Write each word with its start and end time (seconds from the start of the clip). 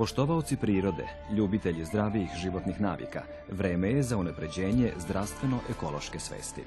Poštovaoci 0.00 0.56
prirode, 0.56 1.06
ljubitelji 1.36 1.84
zdravijih 1.84 2.30
životnih 2.36 2.80
navika, 2.80 3.22
vreme 3.50 3.90
je 3.90 4.02
za 4.02 4.16
unapređenje 4.16 4.92
zdravstveno-ekološke 4.98 6.18
svesti. 6.18 6.62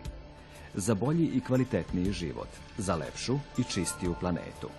Za 0.74 0.96
bolji 0.96 1.26
i 1.26 1.42
kvalitetniji 1.42 2.12
život, 2.12 2.48
za 2.78 2.96
lepšu 2.96 3.40
i 3.58 3.64
čistiju 3.64 4.16
planetu. 4.20 4.70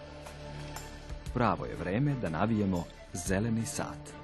Pravo 1.32 1.64
je 1.64 1.76
vreme 1.76 2.14
da 2.22 2.30
navijemo 2.30 2.84
zeleni 3.12 3.66
sat. 3.66 4.23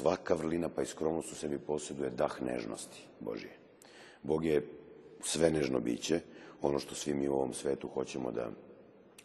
Svaka 0.00 0.34
vrlina, 0.34 0.68
pa 0.68 0.82
i 0.82 0.86
skromnost 0.86 1.32
u 1.32 1.34
sebi 1.34 1.58
posjeduje 1.58 2.10
dah 2.10 2.42
nežnosti 2.42 3.02
Božije. 3.20 3.52
Bog 4.22 4.44
je 4.44 4.66
sve 5.22 5.50
nežno 5.50 5.80
biće, 5.80 6.20
ono 6.62 6.78
što 6.78 6.94
svi 6.94 7.14
mi 7.14 7.28
u 7.28 7.34
ovom 7.34 7.52
svetu 7.54 7.88
hoćemo 7.88 8.32
da 8.32 8.48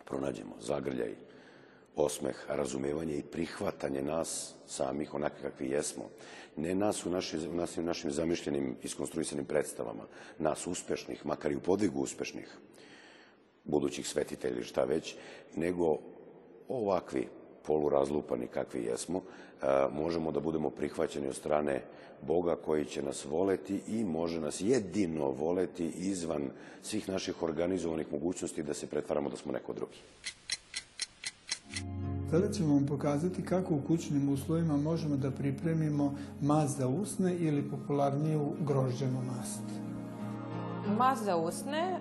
pronađemo, 0.05 0.55
zagrljaj, 0.59 1.15
osmeh, 1.95 2.35
razumevanje 2.47 3.15
i 3.15 3.23
prihvatanje 3.23 4.01
nas 4.01 4.53
samih 4.67 5.13
onakve 5.13 5.49
kakvi 5.49 5.69
jesmo. 5.69 6.09
Ne 6.57 6.75
nas 6.75 7.05
u, 7.05 7.09
naši, 7.09 7.37
u, 7.37 7.53
nas, 7.53 7.77
u 7.77 7.81
našim 7.81 8.11
zamišljenim, 8.11 8.75
iskonstruisanim 8.83 9.45
predstavama, 9.45 10.03
nas 10.39 10.67
uspešnih, 10.67 11.25
makar 11.25 11.51
i 11.51 11.55
u 11.55 11.61
podvigu 11.61 12.01
uspešnih, 12.01 12.57
budućih 13.63 14.07
svetitelja 14.07 14.55
ili 14.55 14.63
šta 14.63 14.83
već, 14.83 15.15
nego 15.55 15.97
ovakvi 16.67 17.27
polurazlupani 17.63 18.47
kakvi 18.47 18.83
jesmo, 18.83 19.21
možemo 19.91 20.31
da 20.31 20.39
budemo 20.39 20.69
prihvaćeni 20.69 21.27
od 21.27 21.35
strane 21.35 21.81
Boga 22.21 22.55
koji 22.55 22.85
će 22.85 23.03
nas 23.03 23.25
voleti 23.25 23.81
i 23.87 24.03
može 24.03 24.41
nas 24.41 24.61
jedino 24.61 25.31
voleti 25.31 25.85
izvan 25.85 26.49
svih 26.81 27.09
naših 27.09 27.43
organizovanih 27.43 28.11
mogućnosti 28.11 28.63
da 28.63 28.73
se 28.73 28.87
pretvaramo 28.87 29.29
da 29.29 29.37
smo 29.37 29.51
neko 29.51 29.73
drugi. 29.73 29.97
Sada 32.31 32.51
ćemo 32.51 32.73
vam 32.73 32.85
pokazati 32.85 33.45
kako 33.45 33.73
u 33.73 33.81
kućnim 33.87 34.29
uslovima 34.29 34.77
možemo 34.77 35.15
da 35.15 35.31
pripremimo 35.31 36.17
mast 36.41 36.77
za 36.77 36.87
usne 36.87 37.35
ili 37.35 37.69
popularniju 37.69 38.51
grožđanu 38.59 39.21
mast. 39.21 39.63
Mast 40.97 41.23
za 41.23 41.35
usne 41.35 41.99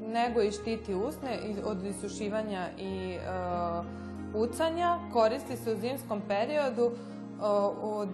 nego 0.00 0.42
i 0.42 0.50
štiti 0.50 0.94
usne 0.94 1.38
od 1.64 1.84
isušivanja 1.84 2.68
i 2.78 3.18
pucanja, 4.32 4.98
koristi 5.12 5.56
se 5.56 5.72
u 5.72 5.76
zimskom 5.76 6.22
periodu 6.28 6.90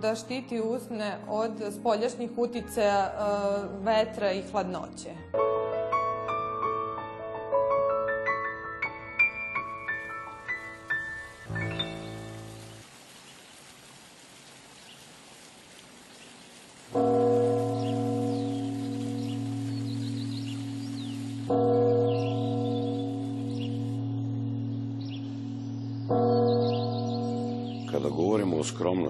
da 0.00 0.14
štiti 0.14 0.61
usne 0.61 1.19
od 1.28 1.53
spoljašnjih 1.81 2.31
uticaja 2.36 3.11
vetra 3.85 4.33
i 4.33 4.42
hladnoće. 4.42 5.11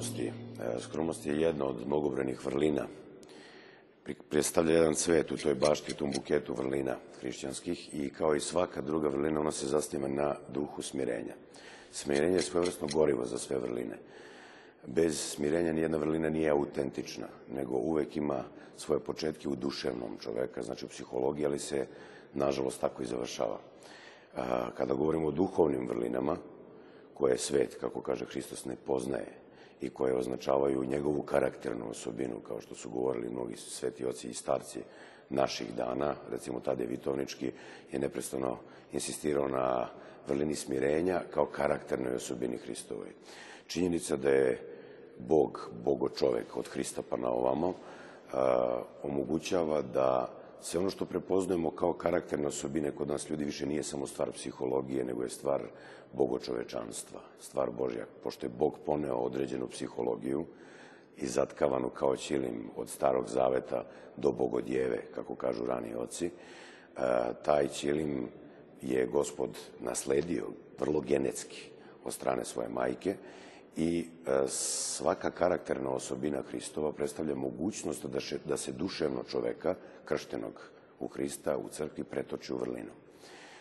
Skromnosti, 0.02 0.32
skromnost 0.80 1.26
je 1.26 1.40
jedna 1.40 1.64
od 1.64 1.86
mnogobrenih 1.86 2.46
vrlina. 2.46 2.86
Predstavlja 4.28 4.74
jedan 4.74 4.94
cvet 4.94 5.32
u 5.32 5.36
toj 5.36 5.54
bašti, 5.54 5.92
u 5.92 5.96
tom 5.96 6.12
buketu 6.12 6.54
vrlina 6.54 6.96
hrišćanskih 7.20 7.94
i 7.94 8.10
kao 8.10 8.34
i 8.34 8.40
svaka 8.40 8.80
druga 8.80 9.08
vrlina, 9.08 9.40
ona 9.40 9.52
se 9.52 9.66
zasniva 9.66 10.08
na 10.08 10.34
duhu 10.48 10.82
smirenja. 10.82 11.34
Smirenje 11.92 12.36
je 12.36 12.42
svojvrstno 12.42 12.88
gorivo 12.92 13.24
za 13.24 13.38
sve 13.38 13.58
vrline. 13.58 13.96
Bez 14.86 15.18
smirenja 15.20 15.72
nijedna 15.72 15.98
vrlina 15.98 16.30
nije 16.30 16.50
autentična, 16.50 17.26
nego 17.54 17.76
uvek 17.76 18.16
ima 18.16 18.44
svoje 18.76 19.00
početke 19.00 19.48
u 19.48 19.56
duševnom 19.56 20.18
čoveka, 20.20 20.62
znači 20.62 20.84
u 20.84 20.88
psihologiji, 20.88 21.46
ali 21.46 21.58
se, 21.58 21.86
nažalost, 22.34 22.80
tako 22.80 23.02
i 23.02 23.06
završava. 23.06 23.58
Kada 24.76 24.94
govorimo 24.94 25.26
o 25.26 25.30
duhovnim 25.30 25.88
vrlinama, 25.88 26.36
koje 27.14 27.38
svet, 27.38 27.76
kako 27.80 28.00
kaže 28.00 28.24
Hristos, 28.24 28.64
ne 28.64 28.76
poznaje 28.86 29.45
i 29.80 29.90
koje 29.90 30.16
označavaju 30.16 30.84
njegovu 30.84 31.22
karakternu 31.22 31.90
osobinu, 31.90 32.40
kao 32.48 32.60
što 32.60 32.74
su 32.74 32.90
govorili 32.90 33.30
mnogi 33.30 33.56
sveti 33.56 34.06
oci 34.06 34.28
i 34.28 34.34
starci 34.34 34.80
naših 35.30 35.74
dana, 35.74 36.14
recimo 36.30 36.60
Tade 36.60 36.86
Vitovnički 36.86 37.52
je 37.92 37.98
neprestano 37.98 38.56
insistirao 38.92 39.48
na 39.48 39.88
vrlini 40.28 40.54
smirenja 40.54 41.20
kao 41.34 41.46
karakternoj 41.46 42.14
osobini 42.14 42.56
Hristovoj. 42.56 43.08
Činjenica 43.66 44.16
da 44.16 44.30
je 44.30 44.60
Bog, 45.18 45.70
Bogo 45.84 46.08
čovek 46.08 46.56
od 46.56 46.68
Hrista 46.68 47.02
pa 47.10 47.16
na 47.16 47.30
ovamo, 47.30 47.74
omogućava 49.02 49.82
da 49.82 50.28
sve 50.66 50.80
ono 50.80 50.90
što 50.90 51.04
prepoznajemo 51.04 51.70
kao 51.70 51.92
karakterne 51.92 52.46
osobine 52.46 52.90
kod 52.90 53.08
nas 53.08 53.30
ljudi 53.30 53.44
više 53.44 53.66
nije 53.66 53.82
samo 53.82 54.06
stvar 54.06 54.32
psihologije, 54.32 55.04
nego 55.04 55.22
je 55.22 55.28
stvar 55.28 55.62
bogočovečanstva, 56.12 57.20
stvar 57.40 57.70
Božja. 57.70 58.06
Pošto 58.22 58.46
je 58.46 58.50
Bog 58.58 58.78
poneo 58.86 59.14
određenu 59.14 59.68
psihologiju 59.68 60.46
i 61.16 61.26
zatkavanu 61.26 61.88
kao 61.88 62.16
ćilim 62.16 62.70
od 62.76 62.88
starog 62.88 63.28
zaveta 63.28 63.84
do 64.16 64.32
bogodjeve, 64.32 65.02
kako 65.14 65.34
kažu 65.34 65.66
rani 65.66 65.94
oci, 65.94 66.30
taj 67.42 67.68
ćilim 67.68 68.28
je 68.82 69.06
gospod 69.06 69.58
nasledio 69.80 70.46
vrlo 70.78 71.00
genetski 71.00 71.70
od 72.04 72.12
strane 72.12 72.44
svoje 72.44 72.68
majke 72.68 73.16
i 73.76 74.06
svaka 74.48 75.30
karakterna 75.30 75.90
osobina 75.90 76.42
Hristova 76.50 76.92
predstavlja 76.92 77.34
mogućnost 77.34 78.06
da, 78.06 78.18
da 78.44 78.56
se 78.56 78.72
duševno 78.72 79.22
čoveka, 79.22 79.74
krštenog 80.06 80.70
u 81.00 81.08
Hrista, 81.08 81.56
u 81.56 81.68
crkvi, 81.68 82.04
pretoči 82.04 82.52
u 82.52 82.56
vrlinu. 82.56 82.92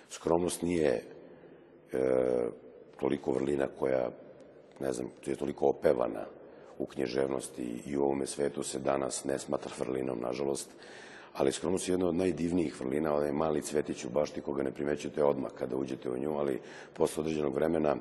Skromnost 0.10 0.62
nije 0.62 0.92
e, 0.92 1.04
toliko 3.00 3.32
vrlina 3.32 3.68
koja, 3.80 4.10
ne 4.80 4.94
znam, 4.94 5.10
je 5.26 5.36
toliko 5.36 5.68
opevana 5.68 6.26
u 6.80 6.86
knježevnosti 6.86 7.82
i 7.86 7.98
u 7.98 8.04
ovome 8.04 8.26
svetu 8.26 8.64
se 8.64 8.80
danas 8.80 9.24
ne 9.24 9.40
smatra 9.40 9.72
vrlinom, 9.80 10.20
nažalost, 10.20 10.70
ali 11.34 11.52
skromnost 11.52 11.88
je 11.88 11.94
jedna 11.94 12.08
od 12.08 12.16
najdivnijih 12.16 12.82
vrlina, 12.82 13.16
onaj 13.16 13.32
mali 13.32 13.62
cvetić 13.62 14.06
u 14.06 14.10
bašti 14.10 14.42
koga 14.42 14.64
ne 14.64 14.72
primećujete 14.72 15.24
odmah 15.24 15.52
kada 15.52 15.76
uđete 15.76 16.10
u 16.10 16.18
nju, 16.18 16.38
ali 16.38 16.60
posle 16.94 17.22
određenog 17.22 17.56
vremena 17.56 17.96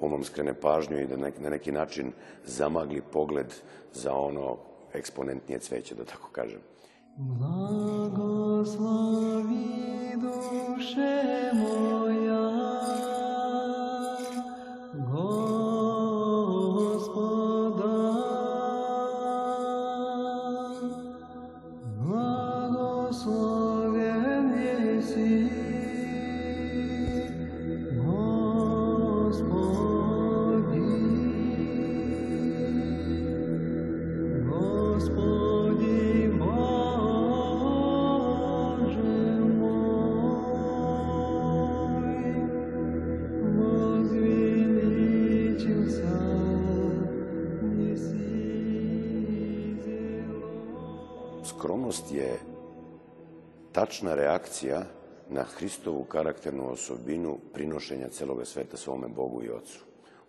on 0.00 0.12
vam 0.12 0.24
skrene 0.24 0.54
pažnju 0.54 1.00
i 1.00 1.06
da 1.06 1.16
na 1.16 1.50
neki 1.50 1.72
način 1.72 2.12
zamagli 2.44 3.02
pogled 3.12 3.54
za 3.92 4.14
ono 4.14 4.58
eksponentnije 4.94 5.58
cveće, 5.58 5.94
da 5.94 6.04
tako 6.04 6.28
kažem. 6.32 6.60
Благослови 7.16 8.64
душе 10.16 11.52
мой. 11.54 12.03
Tačna 53.94 54.14
reakcija 54.14 54.82
na 55.30 55.44
Hristovu 55.44 56.04
karakternu 56.04 56.72
osobinu 56.72 57.38
prinošenja 57.52 58.08
celoga 58.08 58.44
sveta 58.44 58.76
svome 58.76 59.08
Bogu 59.08 59.42
i 59.42 59.50
Ocu. 59.50 59.78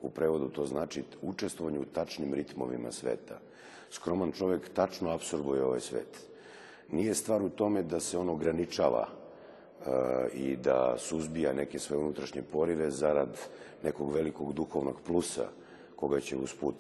U 0.01 0.09
prevodu 0.09 0.49
to 0.49 0.65
znači 0.65 1.03
učestvovanje 1.21 1.79
u 1.79 1.85
tačnim 1.85 2.33
ritmovima 2.33 2.91
sveta. 2.91 3.39
Skroman 3.89 4.31
čovek 4.31 4.69
tačno 4.73 5.09
apsorbuje 5.09 5.63
ovaj 5.63 5.79
svet. 5.79 6.27
Nije 6.91 7.15
stvar 7.15 7.41
u 7.41 7.49
tome 7.49 7.83
da 7.83 7.99
se 7.99 8.17
on 8.17 8.29
ograničava 8.29 9.07
e, 9.07 9.89
i 10.33 10.55
da 10.55 10.95
suzbija 10.97 11.53
neke 11.53 11.79
svoje 11.79 12.03
unutrašnje 12.03 12.41
porive 12.41 12.91
zarad 12.91 13.37
nekog 13.83 14.13
velikog 14.13 14.53
duhovnog 14.53 15.01
plusa 15.05 15.47
koga 15.95 16.19
će 16.19 16.37
usput 16.37 16.75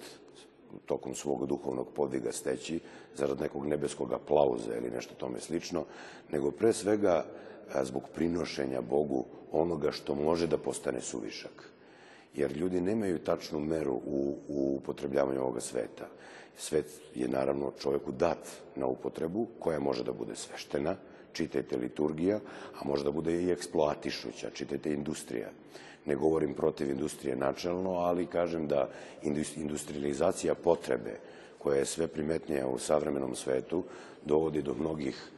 tokom 0.85 1.15
svog 1.15 1.45
duhovnog 1.45 1.87
podviga 1.95 2.31
steći 2.31 2.79
zarad 3.15 3.41
nekog 3.41 3.65
nebeskog 3.65 4.13
aplauza 4.13 4.77
ili 4.77 4.91
nešto 4.91 5.13
tome 5.15 5.39
slično, 5.39 5.85
nego 6.31 6.51
pre 6.51 6.73
svega 6.73 7.25
zbog 7.83 8.03
prinošenja 8.15 8.81
Bogu 8.81 9.25
onoga 9.51 9.91
što 9.91 10.15
može 10.15 10.47
da 10.47 10.57
postane 10.57 11.01
suvišak. 11.01 11.69
Jer 12.35 12.51
ljudi 12.51 12.81
nemaju 12.81 13.19
tačnu 13.19 13.59
meru 13.59 13.93
u, 13.93 14.37
u 14.47 14.75
upotrebljavanju 14.77 15.41
ovoga 15.41 15.61
sveta. 15.61 16.07
Svet 16.57 16.85
je 17.15 17.27
naravno 17.27 17.71
čoveku 17.79 18.11
dat 18.11 18.47
na 18.75 18.87
upotrebu 18.87 19.47
koja 19.59 19.79
može 19.79 20.03
da 20.03 20.13
bude 20.13 20.35
sveštena, 20.35 20.95
čitajte 21.33 21.77
liturgija, 21.77 22.39
a 22.79 22.87
može 22.87 23.03
da 23.03 23.11
bude 23.11 23.43
i 23.43 23.51
eksploatišuća, 23.51 24.49
čitajte 24.53 24.93
industrija. 24.93 25.49
Ne 26.05 26.15
govorim 26.15 26.53
protiv 26.53 26.89
industrije 26.89 27.35
načelno, 27.35 27.91
ali 27.91 28.25
kažem 28.25 28.67
da 28.67 28.89
industrializacija 29.55 30.55
potrebe, 30.55 31.19
koja 31.57 31.77
je 31.77 31.85
sve 31.85 32.07
primetnija 32.07 32.67
u 32.67 32.77
savremenom 32.79 33.35
svetu, 33.35 33.83
dovodi 34.25 34.61
do 34.61 34.73
mnogih 34.73 35.31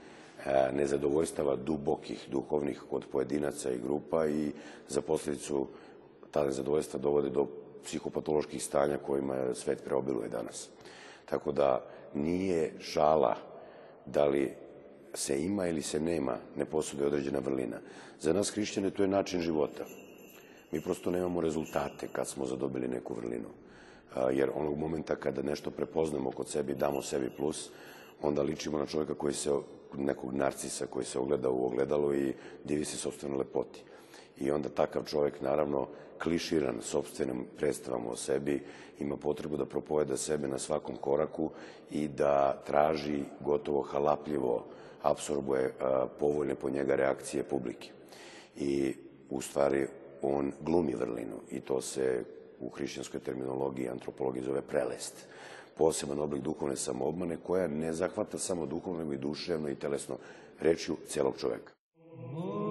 e, 0.45 0.71
nezadovoljstava 0.73 1.55
dubokih, 1.55 2.27
duhovnih 2.31 2.81
kod 2.89 3.05
pojedinaca 3.11 3.71
i 3.71 3.79
grupa 3.79 4.27
i 4.27 4.51
za 4.87 5.01
posljedicu 5.01 5.67
ta 6.31 6.45
nezadovoljstva 6.45 6.99
dovode 6.99 7.29
do 7.29 7.47
psihopatoloških 7.85 8.63
stanja 8.63 8.97
kojima 8.97 9.55
svet 9.55 9.83
preobiluje 9.85 10.29
danas. 10.29 10.69
Tako 11.25 11.51
da 11.51 11.85
nije 12.13 12.73
šala 12.79 13.35
da 14.05 14.25
li 14.25 14.53
se 15.13 15.43
ima 15.43 15.67
ili 15.67 15.81
se 15.81 15.99
nema, 15.99 16.37
ne 16.55 16.65
posude 16.65 17.05
određena 17.05 17.39
vrlina. 17.39 17.77
Za 18.19 18.33
nas 18.33 18.49
hrišćane 18.49 18.89
to 18.89 19.03
je 19.03 19.07
način 19.07 19.41
života. 19.41 19.85
Mi 20.71 20.81
prosto 20.81 21.11
nemamo 21.11 21.41
rezultate 21.41 22.07
kad 22.11 22.27
smo 22.27 22.45
zadobili 22.45 22.87
neku 22.87 23.13
vrlinu. 23.13 23.49
Jer 24.31 24.49
onog 24.55 24.77
momenta 24.77 25.15
kada 25.15 25.41
nešto 25.41 25.71
prepoznamo 25.71 26.31
kod 26.31 26.47
sebi, 26.47 26.75
damo 26.75 27.01
sebi 27.01 27.29
plus, 27.37 27.69
onda 28.21 28.41
ličimo 28.41 28.77
na 28.77 28.85
čovjeka 28.85 29.13
koji 29.13 29.33
se, 29.33 29.51
nekog 29.97 30.33
narcisa 30.33 30.85
koji 30.85 31.05
se 31.05 31.19
ogleda 31.19 31.49
u 31.49 31.65
ogledalo 31.65 32.13
i 32.13 32.33
divi 32.63 32.85
se 32.85 32.97
sobstvenoj 32.97 33.37
lepoti. 33.37 33.83
I 34.39 34.51
onda 34.51 34.69
takav 34.69 35.03
čovjek, 35.03 35.41
naravno, 35.41 35.87
kliširan 36.23 36.81
sobstvenim 36.81 37.45
predstavama 37.57 38.09
o 38.09 38.15
sebi, 38.15 38.63
ima 38.99 39.17
potrebu 39.17 39.57
da 39.57 39.65
propoveda 39.65 40.17
sebe 40.17 40.47
na 40.47 40.59
svakom 40.59 40.95
koraku 40.95 41.49
i 41.91 42.07
da 42.07 42.61
traži 42.65 43.23
gotovo 43.39 43.81
halapljivo 43.81 44.65
apsorbuje 45.01 45.73
povoljne 46.19 46.55
po 46.55 46.69
njega 46.69 46.95
reakcije 46.95 47.43
publike. 47.43 47.89
I 48.55 48.95
u 49.29 49.41
stvari 49.41 49.87
on 50.21 50.51
glumi 50.61 50.93
vrlinu 50.95 51.41
i 51.51 51.59
to 51.59 51.81
se 51.81 52.23
u 52.59 52.69
hrišćanskoj 52.69 53.19
terminologiji 53.19 53.89
antropologiji 53.89 54.43
zove 54.43 54.61
prelest. 54.61 55.27
Poseban 55.77 56.19
oblik 56.19 56.41
duhovne 56.41 56.75
samoobmane 56.75 57.37
koja 57.43 57.67
ne 57.67 57.93
zahvata 57.93 58.37
samo 58.37 58.65
duhovno, 58.65 58.99
nego 58.99 59.13
i 59.13 59.17
duševno 59.17 59.69
i 59.69 59.75
telesno 59.75 60.17
rečju 60.59 60.97
celog 61.07 61.37
čoveka. 61.37 61.71
Moji 62.33 62.67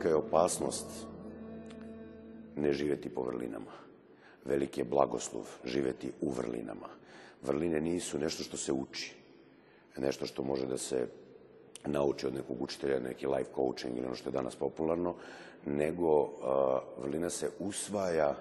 Velika 0.00 0.16
je 0.16 0.26
opasnost 0.26 0.86
ne 2.56 2.72
živeti 2.72 3.08
po 3.08 3.22
vrlinama. 3.22 3.72
Veliki 4.44 4.80
je 4.80 4.84
blagoslov 4.84 5.44
živeti 5.64 6.12
u 6.20 6.30
vrlinama. 6.30 6.88
Vrline 7.42 7.80
nisu 7.80 8.18
nešto 8.18 8.42
što 8.42 8.56
se 8.56 8.72
uči, 8.72 9.14
nešto 9.98 10.26
što 10.26 10.42
može 10.42 10.66
da 10.66 10.78
se 10.78 11.06
nauči 11.84 12.26
od 12.26 12.34
nekog 12.34 12.62
učitelja, 12.62 13.00
neki 13.00 13.26
life 13.26 13.50
coaching 13.54 13.96
ili 13.96 14.06
ono 14.06 14.14
što 14.14 14.28
je 14.28 14.32
danas 14.32 14.56
popularno, 14.56 15.14
nego 15.66 16.30
vrlina 16.98 17.30
se 17.30 17.50
usvaja 17.58 18.34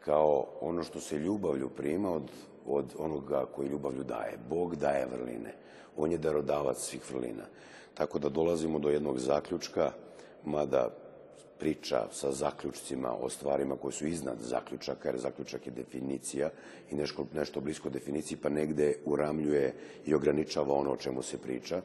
kao 0.00 0.46
ono 0.60 0.82
što 0.82 1.00
se 1.00 1.18
ljubavlju 1.18 1.68
prima 1.68 2.12
od, 2.12 2.30
od 2.66 2.94
onoga 2.98 3.44
koji 3.52 3.68
ljubavlju 3.68 4.04
daje. 4.04 4.38
Bog 4.48 4.76
daje 4.76 5.06
vrline. 5.06 5.54
On 5.96 6.12
je 6.12 6.18
darodavac 6.18 6.78
svih 6.78 7.12
vrlina. 7.12 7.44
Tako 7.94 8.18
da 8.18 8.28
dolazimo 8.28 8.78
do 8.78 8.88
jednog 8.88 9.18
zaključka, 9.18 9.92
mada 10.44 10.90
priča 11.60 12.06
sa 12.12 12.32
zaključcima 12.32 13.12
o 13.20 13.28
stvarima 13.28 13.76
koje 13.76 13.92
su 13.92 14.06
iznad 14.06 14.38
zaključaka, 14.40 15.08
jer 15.08 15.18
zaključak 15.18 15.66
je 15.66 15.72
definicija 15.72 16.50
i 16.90 16.94
nešto, 16.94 17.26
nešto 17.34 17.60
blisko 17.60 17.90
definiciji, 17.90 18.38
pa 18.42 18.48
negde 18.48 18.94
uramljuje 19.04 19.74
i 20.06 20.14
ograničava 20.14 20.74
ono 20.74 20.92
o 20.92 20.96
čemu 20.96 21.22
se 21.22 21.38
priča. 21.38 21.76
E, 21.76 21.82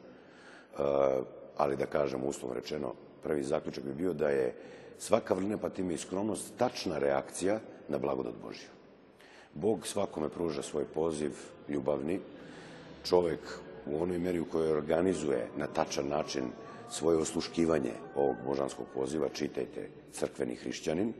ali 1.56 1.76
da 1.76 1.86
kažem, 1.86 2.24
uslovno 2.24 2.54
rečeno, 2.54 2.94
prvi 3.22 3.42
zaključak 3.42 3.84
bi 3.84 3.94
bio 3.94 4.12
da 4.12 4.28
je 4.28 4.54
svaka 4.98 5.34
vrlina, 5.34 5.58
pa 5.58 5.68
time 5.68 5.94
i 5.94 5.98
skromnost, 5.98 6.52
tačna 6.56 6.98
reakcija 6.98 7.60
na 7.88 7.98
blagodat 7.98 8.34
Božju. 8.42 8.68
Bog 9.54 9.86
svakome 9.86 10.28
pruža 10.28 10.62
svoj 10.62 10.84
poziv 10.84 11.32
ljubavni, 11.68 12.20
čovek 13.04 13.40
u 13.86 14.02
onoj 14.02 14.18
meri 14.18 14.40
u 14.40 14.44
kojoj 14.44 14.72
organizuje 14.72 15.48
na 15.56 15.66
tačan 15.66 16.08
način 16.08 16.44
svoje 16.90 17.18
osluškivanje 17.18 17.92
ovog 18.14 18.36
božanskog 18.46 18.86
poziva, 18.94 19.28
čitajte 19.28 19.88
crkveni 20.12 20.54
hrišćanin, 20.54 21.12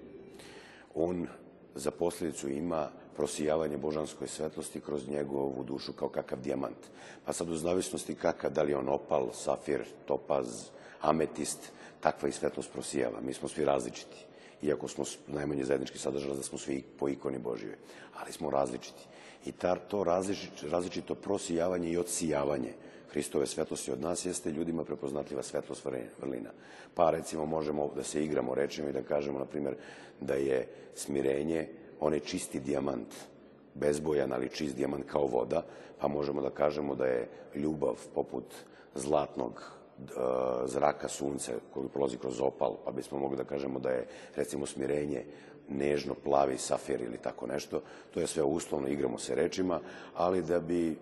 on 0.94 1.26
za 1.74 1.90
posljedicu 1.90 2.48
ima 2.48 2.88
prosijavanje 3.16 3.76
božanskoj 3.76 4.28
svetlosti 4.28 4.80
kroz 4.80 5.08
njegovu 5.08 5.64
dušu 5.64 5.92
kao 5.92 6.08
kakav 6.08 6.40
dijamant. 6.40 6.76
Pa 7.24 7.32
sad 7.32 7.50
u 7.50 7.56
zavisnosti 7.56 8.14
kakav, 8.14 8.52
da 8.52 8.62
li 8.62 8.74
on 8.74 8.88
opal, 8.88 9.28
safir, 9.32 9.84
topaz, 10.06 10.68
ametist, 11.00 11.72
takva 12.00 12.28
i 12.28 12.32
svetlost 12.32 12.72
prosijava. 12.72 13.20
Mi 13.20 13.32
smo 13.32 13.48
svi 13.48 13.64
različiti. 13.64 14.26
Iako 14.62 14.88
smo 14.88 15.04
najmanje 15.26 15.64
zajednički 15.64 15.98
sadržaj 15.98 16.36
da 16.36 16.42
smo 16.42 16.58
svi 16.58 16.82
po 16.98 17.08
ikoni 17.08 17.38
Božije. 17.38 17.78
Ali 18.20 18.32
smo 18.32 18.50
različiti. 18.50 19.02
I 19.46 19.52
tar, 19.52 19.78
to 19.88 20.04
različito, 20.04 20.68
različito 20.70 21.14
prosijavanje 21.14 21.90
i 21.90 21.98
odsijavanje 21.98 22.72
Hristove 23.16 23.46
svetlosti 23.46 23.92
od 23.92 24.00
nas 24.00 24.26
jeste 24.26 24.50
ljudima 24.50 24.84
prepoznatljiva 24.84 25.42
svetlost 25.42 25.86
vrlina. 26.20 26.50
Pa 26.94 27.10
recimo 27.10 27.46
možemo 27.46 27.90
da 27.96 28.02
se 28.02 28.24
igramo 28.24 28.54
rečima 28.54 28.88
i 28.88 28.92
da 28.92 29.02
kažemo, 29.02 29.38
na 29.38 29.44
primjer, 29.44 29.74
da 30.20 30.34
je 30.34 30.68
smirenje 30.94 31.68
onaj 32.00 32.20
čisti 32.20 32.60
dijamant, 32.60 33.14
bezbojan, 33.74 34.32
ali 34.32 34.48
čist 34.48 34.76
dijamant 34.76 35.04
kao 35.06 35.26
voda, 35.26 35.62
pa 36.00 36.08
možemo 36.08 36.42
da 36.42 36.50
kažemo 36.50 36.94
da 36.94 37.06
je 37.06 37.28
ljubav 37.54 37.96
poput 38.14 38.44
zlatnog 38.94 39.62
e, 39.62 40.12
zraka 40.66 41.08
sunca 41.08 41.52
koji 41.74 41.88
prolazi 41.88 42.18
kroz 42.18 42.40
opal, 42.40 42.76
pa 42.84 42.90
bismo 42.90 43.18
mogli 43.18 43.36
da 43.36 43.44
kažemo 43.44 43.78
da 43.78 43.90
je 43.90 44.06
recimo 44.36 44.66
smirenje 44.66 45.24
nežno 45.68 46.14
plavi 46.14 46.58
safir 46.58 47.00
ili 47.00 47.18
tako 47.18 47.46
nešto. 47.46 47.82
To 48.14 48.20
je 48.20 48.26
sve 48.26 48.42
uslovno, 48.42 48.88
igramo 48.88 49.18
se 49.18 49.34
rečima, 49.34 49.80
ali 50.14 50.42
da 50.42 50.60
bi 50.60 50.90
e, 50.90 50.96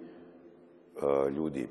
ljudi 1.30 1.68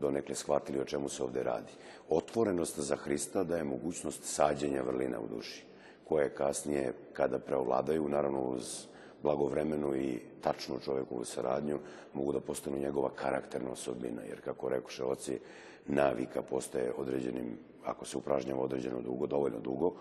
donekle 0.00 0.34
shvatili 0.34 0.80
o 0.80 0.84
čemu 0.84 1.08
se 1.08 1.22
ovde 1.22 1.42
radi. 1.42 1.72
Otvorenost 2.08 2.78
za 2.78 2.96
Hrista 2.96 3.44
daje 3.44 3.64
mogućnost 3.64 4.24
sađenja 4.24 4.82
vrlina 4.82 5.20
u 5.20 5.28
duši, 5.28 5.64
koje 6.04 6.34
kasnije, 6.34 6.92
kada 7.12 7.38
preovladaju, 7.38 8.08
naravno 8.08 8.40
uz 8.40 8.86
blagovremenu 9.22 9.96
i 9.96 10.20
tačnu 10.40 10.78
čovekovu 10.84 11.24
saradnju, 11.24 11.78
mogu 12.14 12.32
da 12.32 12.40
postanu 12.40 12.78
njegova 12.78 13.10
karakterna 13.10 13.70
osobina, 13.70 14.22
jer 14.22 14.40
kako 14.40 14.68
rekoše 14.68 15.04
oci, 15.04 15.38
navika 15.86 16.42
postaje 16.42 16.92
određenim, 16.96 17.58
ako 17.84 18.04
se 18.04 18.18
upražnjava 18.18 18.62
određeno 18.62 19.00
dugo, 19.00 19.26
dovoljno 19.26 19.60
dugo, 19.60 19.94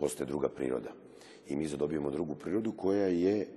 postaje 0.00 0.26
druga 0.26 0.48
priroda. 0.48 0.90
I 1.48 1.56
mi 1.56 1.66
zadobijemo 1.66 2.10
drugu 2.10 2.34
prirodu 2.34 2.72
koja 2.72 3.06
je 3.06 3.48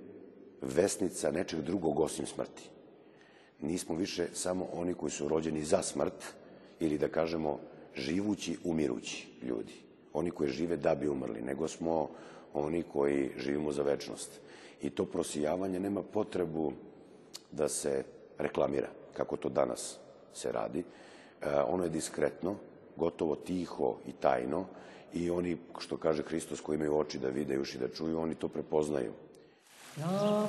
vesnica 0.62 1.30
nečeg 1.30 1.60
drugog 1.60 2.00
osim 2.00 2.26
smrti 2.26 2.70
nismo 3.62 3.94
više 3.94 4.26
samo 4.32 4.66
oni 4.72 4.94
koji 4.94 5.10
su 5.10 5.28
rođeni 5.28 5.64
za 5.64 5.82
smrt 5.82 6.24
ili 6.80 6.98
da 6.98 7.08
kažemo 7.08 7.58
živući, 7.94 8.58
umirući 8.64 9.28
ljudi. 9.42 9.74
Oni 10.12 10.30
koji 10.30 10.50
žive 10.50 10.76
da 10.76 10.94
bi 10.94 11.08
umrli, 11.08 11.42
nego 11.42 11.68
smo 11.68 12.08
oni 12.54 12.82
koji 12.82 13.30
živimo 13.38 13.72
za 13.72 13.82
večnost. 13.82 14.40
I 14.82 14.90
to 14.90 15.04
prosijavanje 15.04 15.80
nema 15.80 16.02
potrebu 16.02 16.72
da 17.52 17.68
se 17.68 18.04
reklamira, 18.38 18.88
kako 19.16 19.36
to 19.36 19.48
danas 19.48 19.98
se 20.34 20.52
radi. 20.52 20.78
E, 20.80 20.84
ono 21.66 21.84
je 21.84 21.90
diskretno, 21.90 22.56
gotovo 22.96 23.36
tiho 23.36 23.96
i 24.06 24.12
tajno 24.12 24.66
i 25.14 25.30
oni, 25.30 25.56
što 25.78 25.96
kaže 25.96 26.22
Hristos, 26.22 26.60
koji 26.60 26.76
imaju 26.76 26.98
oči 26.98 27.18
da 27.18 27.28
vide 27.28 27.54
i 27.54 27.58
uši 27.58 27.78
da 27.78 27.88
čuju, 27.88 28.18
oni 28.18 28.34
to 28.34 28.48
prepoznaju. 28.48 29.12
Я 29.96 30.46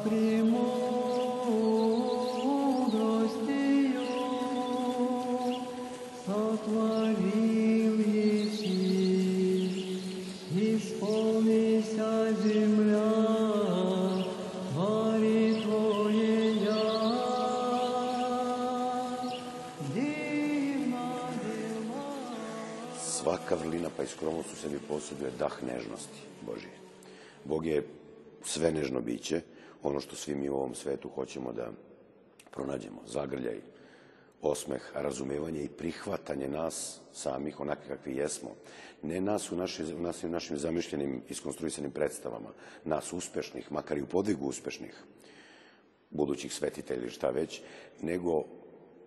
dah 25.51 25.63
nežnosti 25.63 26.19
Božije. 26.41 26.73
Bog 27.45 27.65
je 27.65 27.83
sve 28.43 28.71
nežno 28.71 29.01
biće, 29.01 29.41
ono 29.83 29.99
što 29.99 30.15
svi 30.15 30.35
mi 30.35 30.49
u 30.49 30.55
ovom 30.55 30.75
svetu 30.75 31.09
hoćemo 31.09 31.51
da 31.51 31.71
pronađemo, 32.51 33.01
zagrljaj, 33.07 33.59
osmeh, 34.41 34.81
razumevanje 34.93 35.63
i 35.63 35.69
prihvatanje 35.69 36.47
nas 36.47 36.99
samih 37.13 37.59
onakve 37.59 37.87
kakvi 37.87 38.15
jesmo. 38.15 38.49
Ne 39.01 39.21
nas 39.21 39.51
u, 39.51 39.55
naši, 39.55 39.83
u 39.83 40.01
nas, 40.01 40.23
u 40.23 40.29
našim 40.29 40.57
zamišljenim, 40.57 41.21
iskonstruisanim 41.29 41.91
predstavama, 41.91 42.49
nas 42.85 43.13
uspešnih, 43.13 43.71
makar 43.71 43.97
i 43.97 44.01
u 44.01 44.07
podvigu 44.07 44.47
uspešnih, 44.47 45.03
budućih 46.09 46.53
svetitelja 46.53 47.01
ili 47.01 47.11
šta 47.11 47.29
već, 47.29 47.61
nego 48.01 48.43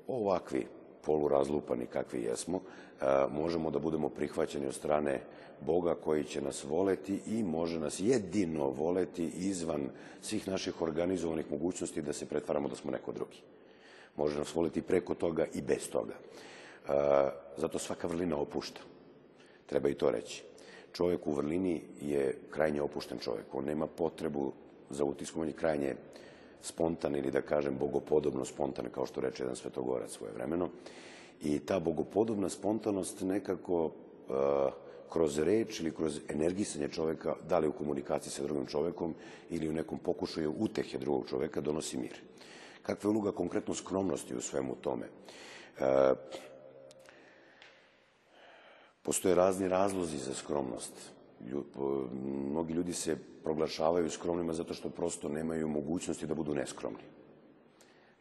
ovakvi 0.07 0.67
polurazlupani 1.07 1.87
kakvi 1.87 2.23
jesmo, 2.23 2.61
a, 3.01 3.27
možemo 3.33 3.71
da 3.71 3.79
budemo 3.79 4.09
prihvaćeni 4.09 4.67
od 4.67 4.75
strane 4.75 5.21
Boga 5.61 5.95
koji 5.95 6.25
će 6.25 6.41
nas 6.41 6.65
voleti 6.65 7.21
i 7.27 7.43
može 7.43 7.81
nas 7.81 8.01
jedino 8.01 8.71
voleti 8.71 9.25
izvan 9.25 9.89
svih 10.21 10.49
naših 10.49 10.83
organizovanih 10.83 11.51
mogućnosti 11.51 12.03
da 12.03 12.13
se 12.13 12.27
pretvaramo 12.27 12.69
da 12.69 12.77
smo 12.77 12.91
neko 12.91 13.13
drugi. 13.13 13.39
Može 14.17 14.39
nas 14.39 14.55
voleti 14.55 14.83
preko 14.83 15.15
toga 15.15 15.47
i 15.55 15.63
bez 15.63 15.91
toga. 15.91 16.15
A, 16.89 17.31
zato 17.57 17.79
svaka 17.79 18.07
vrlina 18.07 18.37
opušta. 18.37 18.81
Treba 19.67 19.89
i 19.89 19.95
to 19.95 20.11
reći. 20.11 20.43
Čovjek 20.93 21.27
u 21.27 21.33
vrlini 21.33 21.83
je 22.01 22.39
krajnje 22.51 22.83
opušten 22.83 23.19
čovjek. 23.19 23.55
On 23.55 23.65
nema 23.65 23.87
potrebu 23.87 24.53
za 24.91 25.05
utiskom, 25.05 25.53
krajnje 25.53 25.97
spontan 26.65 27.17
ili 27.17 27.31
da 27.31 27.43
kažem 27.43 27.77
bogopodobno 27.79 28.45
spontan, 28.45 28.87
kao 28.95 29.07
što 29.07 29.21
reče 29.21 29.43
jedan 29.43 29.57
svetogorac 29.57 30.11
svoje 30.11 30.33
vremeno. 30.33 30.69
I 31.43 31.59
ta 31.59 31.81
bogopodobna 31.81 32.49
spontanost 32.49 33.21
nekako 33.21 33.85
uh, 33.85 33.93
kroz 35.13 35.39
reč 35.39 35.81
ili 35.81 35.95
kroz 35.95 36.21
energisanje 36.29 36.89
čoveka, 36.89 37.35
da 37.49 37.59
li 37.59 37.69
u 37.69 37.73
komunikaciji 37.73 38.33
sa 38.33 38.43
drugim 38.43 38.67
čovekom 38.67 39.15
ili 39.51 39.69
u 39.69 39.73
nekom 39.73 39.99
pokušaju 39.99 40.55
utehe 40.59 40.99
drugog 40.99 41.29
čoveka, 41.29 41.61
donosi 41.61 41.99
mir. 41.99 42.17
Kakva 42.83 43.09
je 43.09 43.13
uloga 43.13 43.33
konkretno 43.33 43.75
skromnosti 43.75 44.37
u 44.37 44.41
svemu 44.41 44.75
tome? 44.81 45.07
Uh, 45.79 45.85
Postoje 49.05 49.35
razni 49.35 49.69
razlozi 49.69 50.19
za 50.19 50.35
skromnost. 50.35 50.93
Mnogi 52.51 52.73
ljudi 52.75 52.93
se 52.93 53.17
proglašavaju 53.45 54.11
skromnima 54.11 54.53
zato 54.53 54.75
što 54.75 54.91
prosto 54.91 55.29
nemaju 55.29 55.69
mogućnosti 55.69 56.27
da 56.27 56.35
budu 56.35 56.55
neskromni. 56.55 57.05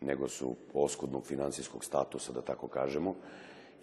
Nego 0.02 0.28
su 0.28 0.56
oskudnog 0.74 1.26
finansijskog 1.26 1.86
statusa, 1.86 2.34
da 2.34 2.42
tako 2.42 2.68
kažemo, 2.68 3.16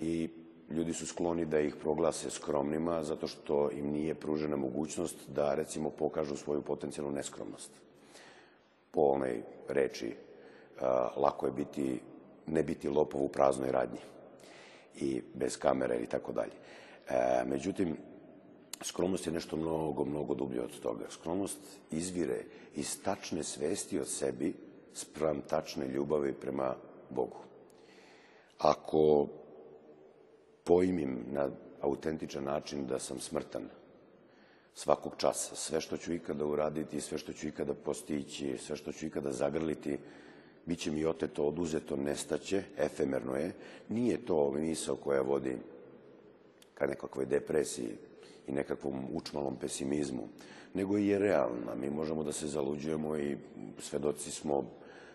i 0.01 0.29
ljudi 0.71 0.93
su 0.93 1.07
skloni 1.07 1.45
da 1.45 1.61
ih 1.61 1.77
proglase 1.77 2.31
skromnima 2.31 3.05
zato 3.05 3.27
što 3.27 3.71
im 3.71 3.91
nije 3.91 4.15
pružena 4.15 4.57
mogućnost 4.57 5.17
da, 5.29 5.55
recimo, 5.55 5.91
pokažu 5.91 6.37
svoju 6.37 6.63
potencijalnu 6.63 7.13
neskromnost. 7.13 7.71
Po 8.91 9.01
onoj 9.01 9.43
reči, 9.69 10.15
lako 11.17 11.47
je 11.47 11.53
biti, 11.53 12.01
ne 12.47 12.63
biti 12.63 12.89
lopov 12.89 13.25
u 13.25 13.29
praznoj 13.29 13.73
radnji 13.73 14.01
i 14.97 15.23
bez 15.35 15.59
kamere 15.59 15.97
i 15.97 16.07
tako 16.07 16.33
dalje. 16.33 16.53
E, 17.09 17.45
međutim, 17.47 17.97
skromnost 18.83 19.27
je 19.27 19.33
nešto 19.33 19.57
mnogo, 19.57 20.05
mnogo 20.05 20.35
dublje 20.35 20.63
od 20.63 20.81
toga. 20.81 21.05
Skromnost 21.11 21.59
izvire 21.91 22.45
iz 22.75 23.03
tačne 23.03 23.43
svesti 23.43 23.99
od 23.99 24.09
sebi 24.09 24.55
sprem 24.95 25.43
tačne 25.49 25.89
ljubavi 25.89 26.33
prema 26.33 26.75
Bogu. 27.11 27.39
Ako 28.59 29.27
pojmim 30.65 31.25
na 31.33 31.49
autentičan 31.81 32.45
način 32.45 32.87
da 32.87 32.99
sam 32.99 33.21
smrtan 33.21 33.69
svakog 34.75 35.15
časa, 35.17 35.57
sve 35.57 35.81
što 35.81 35.97
ću 35.97 36.15
ikada 36.15 36.45
uraditi, 36.45 37.01
sve 37.01 37.19
što 37.19 37.33
ću 37.33 37.49
ikada 37.49 37.75
postići, 37.75 38.59
sve 38.59 38.77
što 38.77 38.93
ću 38.93 39.07
ikada 39.07 39.33
zagrliti, 39.33 39.99
bit 40.67 40.79
će 40.79 40.91
mi 40.91 41.05
oteto, 41.05 41.45
oduzeto, 41.45 41.97
nestaće, 41.97 42.63
efemerno 42.77 43.37
je. 43.37 43.53
Nije 43.89 44.27
to 44.27 44.51
misao 44.51 44.97
koja 44.97 45.23
vodi 45.23 45.57
ka 46.75 46.87
nekakvoj 46.87 47.27
depresiji 47.27 47.97
i 48.47 48.53
nekakvom 48.53 49.05
učmalom 49.13 49.57
pesimizmu, 49.57 50.29
nego 50.75 50.99
i 50.99 51.07
je 51.07 51.19
realna. 51.19 51.75
Mi 51.81 51.91
možemo 51.91 52.23
da 52.23 52.33
se 52.33 52.47
zaluđujemo 52.47 53.17
i 53.17 53.37
svedoci 53.79 54.31
smo 54.31 54.65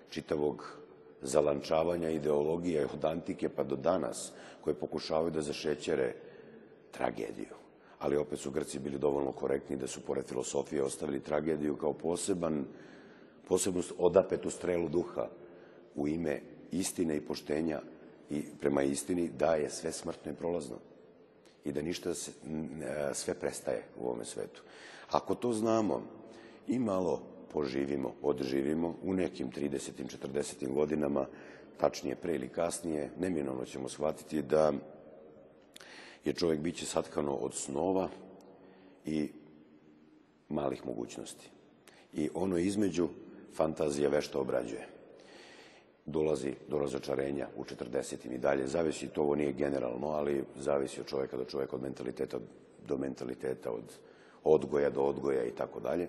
čitavog 0.09 0.77
zalančavanja 1.21 2.09
ideologije 2.09 2.87
od 2.93 3.05
antike 3.05 3.49
pa 3.49 3.63
do 3.63 3.75
danas, 3.75 4.31
koje 4.61 4.73
pokušavaju 4.73 5.31
da 5.31 5.41
zašećere 5.41 6.13
tragediju. 6.91 7.55
Ali 7.99 8.17
opet 8.17 8.39
su 8.39 8.51
Grci 8.51 8.79
bili 8.79 8.99
dovoljno 8.99 9.31
korektni 9.31 9.77
da 9.77 9.87
su 9.87 10.01
pored 10.01 10.25
filosofije 10.25 10.83
ostavili 10.83 11.19
tragediju 11.19 11.75
kao 11.75 11.93
poseban, 11.93 12.65
posebnu 13.47 13.81
odapetu 13.97 14.49
strelu 14.49 14.89
duha 14.89 15.27
u 15.95 16.07
ime 16.07 16.41
istine 16.71 17.17
i 17.17 17.21
poštenja 17.21 17.81
i 18.29 18.43
prema 18.59 18.83
istini 18.83 19.29
da 19.29 19.55
je 19.55 19.69
sve 19.69 19.91
smrtno 19.91 20.31
i 20.31 20.35
prolazno 20.35 20.75
i 21.65 21.71
da 21.71 21.81
ništa 21.81 22.13
sve 23.13 23.33
prestaje 23.33 23.83
u 23.99 24.05
ovome 24.05 24.25
svetu. 24.25 24.61
Ako 25.11 25.35
to 25.35 25.53
znamo 25.53 26.01
i 26.67 26.79
malo 26.79 27.21
poživimo, 27.53 28.13
odživimo 28.21 28.95
u 29.03 29.13
nekim 29.13 29.51
30. 29.51 29.89
40. 30.33 30.73
godinama, 30.73 31.25
tačnije 31.77 32.15
pre 32.15 32.35
ili 32.35 32.49
kasnije, 32.49 33.09
neminovno 33.19 33.65
ćemo 33.65 33.89
shvatiti 33.89 34.41
da 34.41 34.73
je 36.25 36.33
čovjek 36.33 36.59
biće 36.59 36.85
satkano 36.85 37.33
od 37.33 37.53
snova 37.53 38.09
i 39.05 39.29
malih 40.49 40.85
mogućnosti. 40.85 41.49
I 42.13 42.29
ono 42.33 42.57
između 42.57 43.07
fantazija 43.53 44.09
vešta 44.09 44.39
obrađuje 44.39 44.94
dolazi 46.05 46.53
do 46.67 46.79
razočarenja 46.79 47.47
u 47.57 47.63
40. 47.63 48.33
i 48.33 48.37
dalje. 48.37 48.67
Zavisi, 48.67 49.07
to 49.07 49.21
ovo 49.21 49.35
nije 49.35 49.53
generalno, 49.53 50.07
ali 50.07 50.43
zavisi 50.55 51.01
od 51.01 51.07
čoveka 51.07 51.37
do 51.37 51.45
čoveka, 51.45 51.75
od 51.75 51.81
mentaliteta 51.81 52.37
do 52.87 52.97
mentaliteta, 52.97 53.71
od 53.71 53.97
odgoja 54.43 54.89
do 54.89 55.01
odgoja 55.01 55.43
i 55.43 55.51
tako 55.51 55.79
dalje. 55.79 56.07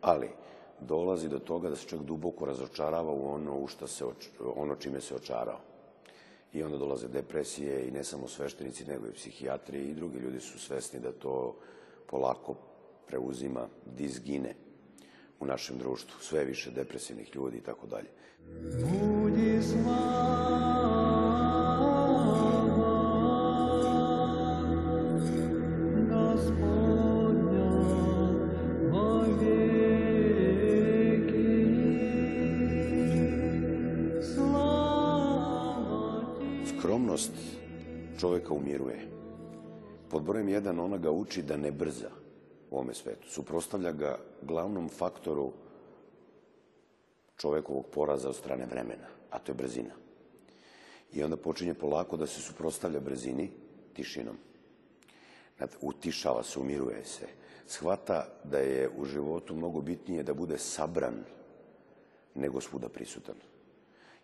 Ali 0.00 0.28
dolazi 0.80 1.28
do 1.28 1.38
toga 1.38 1.70
da 1.70 1.76
se 1.76 1.86
čovjek 1.86 2.06
duboko 2.06 2.44
razočarava 2.44 3.12
u 3.12 3.34
ono, 3.34 3.58
u 3.58 3.66
šta 3.66 3.86
se, 3.86 4.04
ono 4.56 4.76
čime 4.76 5.00
se 5.00 5.14
očarao. 5.14 5.60
I 6.52 6.62
onda 6.62 6.78
dolaze 6.78 7.08
depresije 7.08 7.88
i 7.88 7.90
ne 7.90 8.04
samo 8.04 8.28
sveštenici, 8.28 8.84
nego 8.84 9.06
i 9.06 9.12
psihijatri 9.12 9.82
i 9.88 9.94
drugi 9.94 10.18
ljudi 10.18 10.40
su 10.40 10.58
svesni 10.58 11.00
da 11.00 11.12
to 11.12 11.56
polako 12.06 12.54
preuzima, 13.06 13.68
dizgine 13.96 14.54
u 15.40 15.46
našem 15.46 15.78
društvu. 15.78 16.20
Sve 16.20 16.44
više 16.44 16.70
depresivnih 16.70 17.36
ljudi 17.36 17.56
i 17.56 17.60
tako 17.60 17.86
dalje. 17.86 18.08
Ти. 18.80 19.18
Skromnost 36.78 37.32
čoveka 38.20 38.54
umiruje. 38.54 39.08
Pod 40.10 40.22
brojem 40.22 40.48
jedan 40.48 40.80
ona 40.80 40.98
ga 40.98 41.10
uči 41.10 41.42
da 41.42 41.56
ne 41.56 41.70
brza 41.72 42.17
u 42.70 42.76
ovome 42.76 42.94
svetu. 42.94 43.30
Suprostavlja 43.30 43.92
ga 43.92 44.18
glavnom 44.42 44.88
faktoru 44.88 45.52
čovekovog 47.36 47.86
poraza 47.86 48.28
od 48.28 48.36
strane 48.36 48.66
vremena, 48.66 49.06
a 49.30 49.38
to 49.38 49.52
je 49.52 49.56
brzina. 49.56 49.94
I 51.12 51.22
onda 51.22 51.36
počinje 51.36 51.74
polako 51.74 52.16
da 52.16 52.26
se 52.26 52.40
suprostavlja 52.40 53.00
brzini 53.00 53.50
tišinom. 53.92 54.36
Utišava 55.80 56.42
se, 56.42 56.58
umiruje 56.58 57.04
se. 57.04 57.26
Shvata 57.66 58.26
da 58.44 58.58
je 58.58 58.90
u 58.96 59.04
životu 59.04 59.54
mnogo 59.54 59.80
bitnije 59.80 60.22
da 60.22 60.34
bude 60.34 60.58
sabran 60.58 61.24
nego 62.34 62.60
svuda 62.60 62.88
prisutan. 62.88 63.34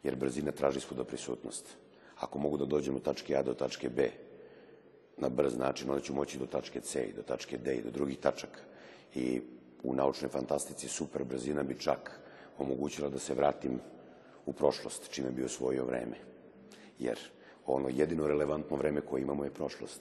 Jer 0.02 0.16
brzina 0.16 0.52
traži 0.52 0.80
svuda 0.80 1.04
prisutnost. 1.04 1.76
Ako 2.20 2.38
mogu 2.38 2.56
da 2.56 2.64
dođem 2.64 2.96
od 2.96 3.02
tačke 3.02 3.36
A 3.36 3.42
do 3.42 3.54
tačke 3.54 3.88
B, 3.88 4.10
na 5.16 5.28
brz 5.28 5.56
način, 5.56 5.90
onda 5.90 6.02
ću 6.02 6.14
moći 6.14 6.38
do 6.38 6.46
tačke 6.46 6.80
C 6.80 7.04
i 7.04 7.12
do 7.12 7.22
tačke 7.22 7.58
D 7.58 7.74
i 7.74 7.82
do 7.82 7.90
drugih 7.90 8.18
tačaka. 8.18 8.60
I 9.14 9.40
u 9.82 9.94
naučnoj 9.94 10.28
fantastici 10.28 10.88
super 10.88 11.24
brzina 11.24 11.62
bi 11.62 11.78
čak 11.78 12.20
omogućila 12.58 13.08
da 13.08 13.18
se 13.18 13.34
vratim 13.34 13.80
u 14.46 14.52
prošlost, 14.52 15.10
čime 15.10 15.30
bi 15.30 15.44
osvojio 15.44 15.84
vreme. 15.84 16.16
Jer 16.98 17.18
ono 17.66 17.88
jedino 17.88 18.26
relevantno 18.26 18.76
vreme 18.76 19.00
koje 19.00 19.22
imamo 19.22 19.44
je 19.44 19.50
prošlost. 19.50 20.00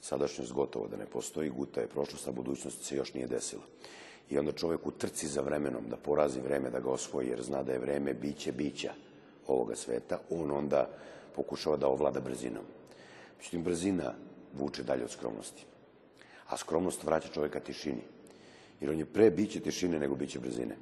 Sadašnjost 0.00 0.52
gotovo 0.52 0.88
da 0.88 0.96
ne 0.96 1.06
postoji, 1.06 1.50
guta 1.50 1.80
je 1.80 1.86
prošlost, 1.86 2.28
a 2.28 2.32
budućnost 2.32 2.84
se 2.84 2.96
još 2.96 3.14
nije 3.14 3.26
desila. 3.26 3.62
I 4.30 4.38
onda 4.38 4.52
čovjek 4.52 4.86
u 4.86 4.90
trci 4.90 5.28
za 5.28 5.40
vremenom, 5.40 5.84
da 5.90 5.96
porazi 5.96 6.40
vreme, 6.40 6.70
da 6.70 6.80
ga 6.80 6.90
osvoji, 6.90 7.28
jer 7.28 7.42
zna 7.42 7.62
da 7.62 7.72
je 7.72 7.78
vreme 7.78 8.14
biće 8.14 8.52
bića 8.52 8.92
ovoga 9.46 9.76
sveta, 9.76 10.18
on 10.30 10.50
onda 10.50 10.88
pokušava 11.34 11.76
da 11.76 11.88
ovlada 11.88 12.20
brzinom. 12.20 12.64
Međutim, 13.38 13.62
brzina 13.62 14.14
vuče 14.58 14.82
dalje 14.82 15.04
od 15.04 15.10
skromnosti. 15.10 15.66
A 16.48 16.56
skromnost 16.56 17.04
vraća 17.04 17.28
čovjeka 17.28 17.60
tišini. 17.60 18.02
Jer 18.80 18.90
on 18.90 18.98
je 18.98 19.06
pre 19.06 19.30
biće 19.30 19.60
tišine 19.60 19.98
nego 19.98 20.14
biće 20.14 20.38
brzine. 20.38 20.76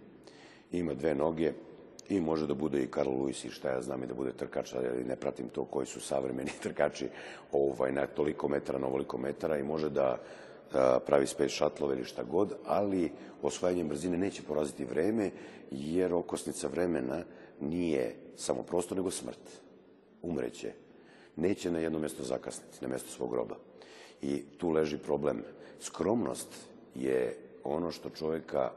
Ima 0.73 0.95
dve 0.95 1.15
noge 1.15 1.53
i 2.09 2.21
može 2.21 2.47
da 2.47 2.55
bude 2.55 2.83
i 2.83 2.87
Karl 2.87 3.11
Lewis 3.11 3.47
i 3.47 3.51
šta 3.51 3.71
ja 3.71 3.83
znam 3.83 4.03
i 4.03 4.07
da 4.07 4.15
bude 4.15 4.33
trkač, 4.33 4.75
ali 4.75 5.05
ne 5.05 5.17
pratim 5.17 5.49
to 5.49 5.65
koji 5.65 5.87
su 5.87 6.01
savremeni 6.01 6.51
trkači 6.63 7.09
ovaj, 7.53 7.93
na 7.93 8.07
toliko 8.07 8.49
metara, 8.49 8.79
na 8.79 8.87
ovoliko 8.87 9.19
metara 9.19 9.59
i 9.59 9.63
može 9.63 9.91
da 9.91 10.19
pravi 11.07 11.27
space 11.27 11.55
shuttle 11.55 11.97
ili 11.97 12.05
šta 12.05 12.23
god, 12.23 12.55
ali 12.65 13.13
osvajanjem 13.43 13.89
brzine 13.89 14.19
neće 14.19 14.43
poraziti 14.43 14.85
vreme, 14.85 15.31
jer 15.71 16.13
okosnica 16.13 16.69
vremena 16.69 17.23
nije 17.61 18.15
samo 18.37 18.63
prostor, 18.63 18.97
nego 18.97 19.11
smrt. 19.11 19.61
Umreće. 20.23 20.73
Neće 21.37 21.71
na 21.71 21.79
jedno 21.79 21.99
mesto 21.99 22.23
zakasniti, 22.23 22.79
na 22.81 22.89
mesto 22.89 23.11
svog 23.11 23.31
groba. 23.31 23.57
I 24.23 24.43
tu 24.59 24.71
leži 24.71 24.99
problem. 24.99 25.43
Skromnost 25.81 26.49
je 26.95 27.39
ono 27.65 27.91
što 27.91 28.11
čoveka 28.11 28.71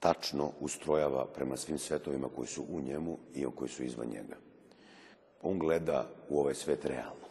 tačno 0.00 0.52
ustrojava 0.60 1.26
prema 1.26 1.56
svim 1.56 1.78
svetovima 1.78 2.28
koji 2.36 2.48
su 2.48 2.64
u 2.70 2.80
njemu 2.80 3.18
i 3.34 3.46
koji 3.54 3.68
su 3.68 3.84
izvan 3.84 4.08
njega. 4.08 4.36
On 5.42 5.58
gleda 5.58 6.08
u 6.28 6.40
ovaj 6.40 6.54
svet 6.54 6.84
realno, 6.84 7.28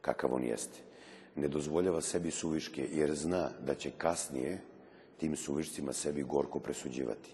kakav 0.00 0.34
on 0.34 0.44
jeste. 0.44 0.78
Ne 1.36 1.48
dozvoljava 1.48 2.00
sebi 2.00 2.30
suviške, 2.30 2.88
jer 2.92 3.14
zna 3.14 3.50
da 3.66 3.74
će 3.74 3.90
kasnije 3.90 4.60
tim 5.16 5.36
suvišcima 5.36 5.92
sebi 5.92 6.22
gorko 6.22 6.58
presuđivati. 6.58 7.30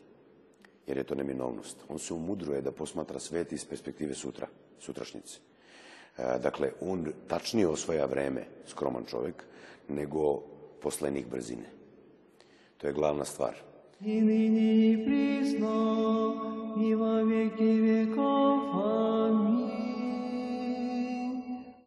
Jer 0.87 0.97
je 0.97 1.05
to 1.05 1.15
neminovnost. 1.15 1.77
On 1.89 1.99
se 1.99 2.15
umudruje 2.15 2.61
da 2.63 2.73
posmatra 2.73 3.19
svet 3.19 3.53
iz 3.53 3.65
perspektive 3.65 4.15
sutra, 4.15 4.47
sutrašnjice. 4.81 5.39
Dakle, 6.17 6.73
on 6.81 7.13
tačnije 7.29 7.69
osvaja 7.69 8.07
vreme, 8.07 8.47
skroman 8.67 9.05
čovek, 9.05 9.45
nego 9.89 10.41
poslenik 10.83 11.27
brzine. 11.27 11.71
To 12.77 12.87
je 12.87 12.93
glavna 12.93 13.25
stvar. 13.25 13.67
и 14.01 14.21
ныне 14.21 14.93
и 14.93 14.97
присно, 15.05 16.75
и 16.77 16.95
во 16.95 17.25
веки 17.25 17.81
веков. 17.81 18.75
Аминь. 18.75 19.77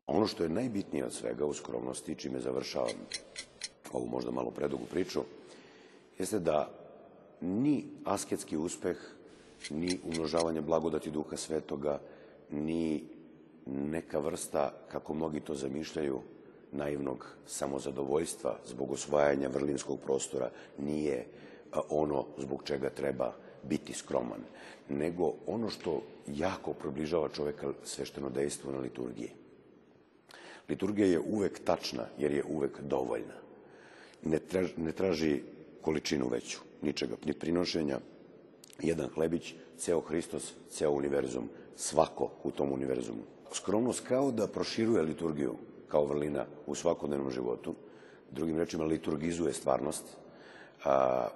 Ono 0.07 0.27
što 0.27 0.43
je 0.43 0.49
najbitnije 0.49 1.05
od 1.05 1.13
svega 1.13 1.45
u 1.45 1.53
skromnosti, 1.53 2.15
čime 2.15 2.39
završavam 2.39 2.97
ovu 3.93 4.07
možda 4.07 4.31
malo 4.31 4.51
predugu 4.51 4.85
priču, 4.91 5.21
jeste 6.19 6.39
da 6.39 6.69
ni 7.41 7.85
asketski 8.05 8.57
uspeh, 8.57 8.97
ni 9.69 9.99
umnožavanje 10.03 10.61
blagodati 10.61 11.11
Duha 11.11 11.37
Svetoga, 11.37 11.99
ni 12.51 13.03
neka 13.65 14.19
vrsta, 14.19 14.73
kako 14.91 15.13
mnogi 15.13 15.39
to 15.39 15.55
zamišljaju, 15.55 16.21
naivnog 16.71 17.35
samozadovoljstva 17.47 18.59
zbog 18.65 18.91
osvajanja 18.91 19.47
vrlinskog 19.47 19.99
prostora 19.99 20.49
nije 20.77 21.25
ono 21.89 22.25
zbog 22.37 22.63
čega 22.63 22.89
treba 22.89 23.33
biti 23.63 23.93
skroman, 23.93 24.41
nego 24.89 25.33
ono 25.47 25.69
što 25.69 26.01
jako 26.27 26.73
približava 26.73 27.29
čoveka 27.29 27.73
svešteno 27.83 28.29
dejstvo 28.29 28.71
na 28.71 28.79
liturgiji. 28.79 29.29
Liturgija 30.69 31.07
je 31.07 31.19
uvek 31.19 31.59
tačna, 31.63 32.05
jer 32.17 32.31
je 32.31 32.43
uvek 32.43 32.81
dovoljna. 32.81 33.33
Ne 34.23 34.39
traži, 34.39 34.73
ne 34.77 34.91
traži 34.91 35.41
količinu 35.81 36.27
veću, 36.27 36.59
ničega, 36.81 37.15
ni 37.25 37.33
prinošenja, 37.33 37.99
jedan 38.79 39.09
hlebić, 39.09 39.53
ceo 39.79 40.01
Hristos, 40.01 40.53
ceo 40.69 40.91
univerzum, 40.91 41.49
svako 41.75 42.29
u 42.43 42.51
tom 42.51 42.71
univerzumu. 42.71 43.23
Skromnost 43.51 44.07
kao 44.07 44.31
da 44.31 44.47
proširuje 44.47 45.01
liturgiju 45.01 45.55
kao 45.87 46.05
vrlina 46.05 46.45
u 46.67 46.75
svakodnevnom 46.75 47.31
životu, 47.31 47.75
drugim 48.31 48.57
rečima 48.57 48.85
liturgizuje 48.85 49.53
stvarnost 49.53 50.05
a, 50.85 51.27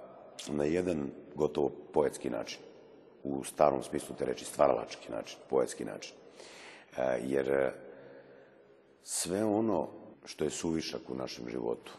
na 0.48 0.64
jedan 0.64 1.10
gotovo 1.34 1.70
poetski 1.92 2.30
način, 2.30 2.58
u 3.24 3.44
starom 3.44 3.82
smislu 3.82 4.16
te 4.18 4.24
reči, 4.24 4.44
stvaralački 4.44 5.12
način, 5.12 5.38
poetski 5.50 5.84
način. 5.84 6.14
A, 6.96 7.02
jer 7.02 7.70
sve 9.02 9.44
ono 9.44 9.88
što 10.24 10.44
je 10.44 10.50
suvišak 10.50 11.10
u 11.10 11.14
našem 11.14 11.48
životu, 11.48 11.92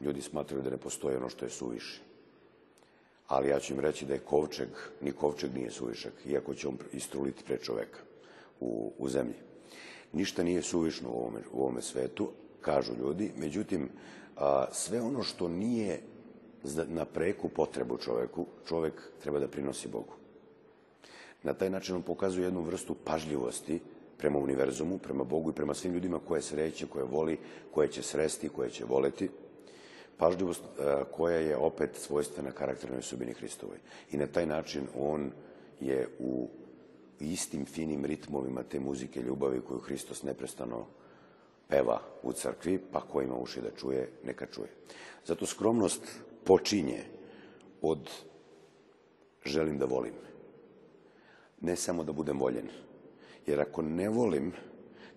ljudi 0.00 0.22
smatraju 0.22 0.62
da 0.62 0.70
ne 0.70 0.76
postoji 0.76 1.16
ono 1.16 1.28
što 1.28 1.44
je 1.44 1.50
suviše. 1.50 2.05
Ali 3.28 3.48
ja 3.48 3.60
ću 3.60 3.74
im 3.74 3.80
reći 3.80 4.04
da 4.04 4.14
je 4.14 4.20
kovčeg, 4.20 4.68
ni 5.00 5.12
kovčeg 5.12 5.54
nije 5.54 5.70
suvišak, 5.70 6.12
iako 6.26 6.54
će 6.54 6.68
on 6.68 6.78
istruliti 6.92 7.44
pre 7.44 7.58
čoveka 7.58 7.98
u, 8.60 8.92
u 8.98 9.08
zemlji. 9.08 9.34
Ništa 10.12 10.42
nije 10.42 10.62
suvišno 10.62 11.10
u 11.10 11.18
ovome, 11.18 11.40
u 11.52 11.60
ovome 11.60 11.82
svetu, 11.82 12.30
kažu 12.60 12.92
ljudi, 12.98 13.32
međutim, 13.36 13.88
a, 14.36 14.66
sve 14.72 15.00
ono 15.00 15.22
što 15.22 15.48
nije 15.48 16.00
na 16.88 17.04
preku 17.04 17.48
potrebu 17.48 17.98
čoveku, 17.98 18.46
čovek 18.68 19.02
treba 19.22 19.38
da 19.38 19.48
prinosi 19.48 19.88
Bogu. 19.88 20.14
Na 21.42 21.54
taj 21.54 21.70
način 21.70 21.96
on 21.96 22.02
pokazuje 22.02 22.44
jednu 22.44 22.60
vrstu 22.60 22.94
pažljivosti 23.04 23.80
prema 24.18 24.38
univerzumu, 24.38 24.98
prema 24.98 25.24
Bogu 25.24 25.50
i 25.50 25.54
prema 25.54 25.74
svim 25.74 25.92
ljudima 25.92 26.18
koje 26.18 26.42
sreće, 26.42 26.86
koje 26.86 27.04
voli, 27.04 27.38
koje 27.70 27.88
će 27.88 28.02
sresti, 28.02 28.48
koje 28.48 28.70
će 28.70 28.84
voleti. 28.84 29.28
Pažljivost 30.18 30.62
koja 31.12 31.36
je 31.36 31.56
opet 31.56 31.96
svojstvena 31.96 32.50
karakternoj 32.50 32.98
osobini 32.98 33.32
Hristovoj. 33.32 33.76
I 34.10 34.16
na 34.16 34.26
taj 34.26 34.46
način 34.46 34.86
on 34.98 35.30
je 35.80 36.08
u 36.18 36.48
istim 37.20 37.64
finim 37.64 38.04
ritmovima 38.04 38.62
te 38.62 38.80
muzike 38.80 39.22
ljubavi 39.22 39.60
koju 39.60 39.78
Hristos 39.78 40.22
neprestano 40.22 40.86
peva 41.68 42.00
u 42.22 42.32
crkvi, 42.32 42.78
pa 42.92 43.00
ko 43.00 43.22
ima 43.22 43.36
uši 43.36 43.60
da 43.60 43.70
čuje, 43.70 44.10
neka 44.24 44.46
čuje. 44.46 44.68
Zato 45.26 45.46
skromnost 45.46 46.02
počinje 46.44 47.04
od 47.82 48.10
želim 49.44 49.78
da 49.78 49.84
volim. 49.84 50.14
Ne 51.60 51.76
samo 51.76 52.04
da 52.04 52.12
budem 52.12 52.40
voljen. 52.40 52.68
Jer 53.46 53.60
ako 53.60 53.82
ne 53.82 54.08
volim, 54.08 54.52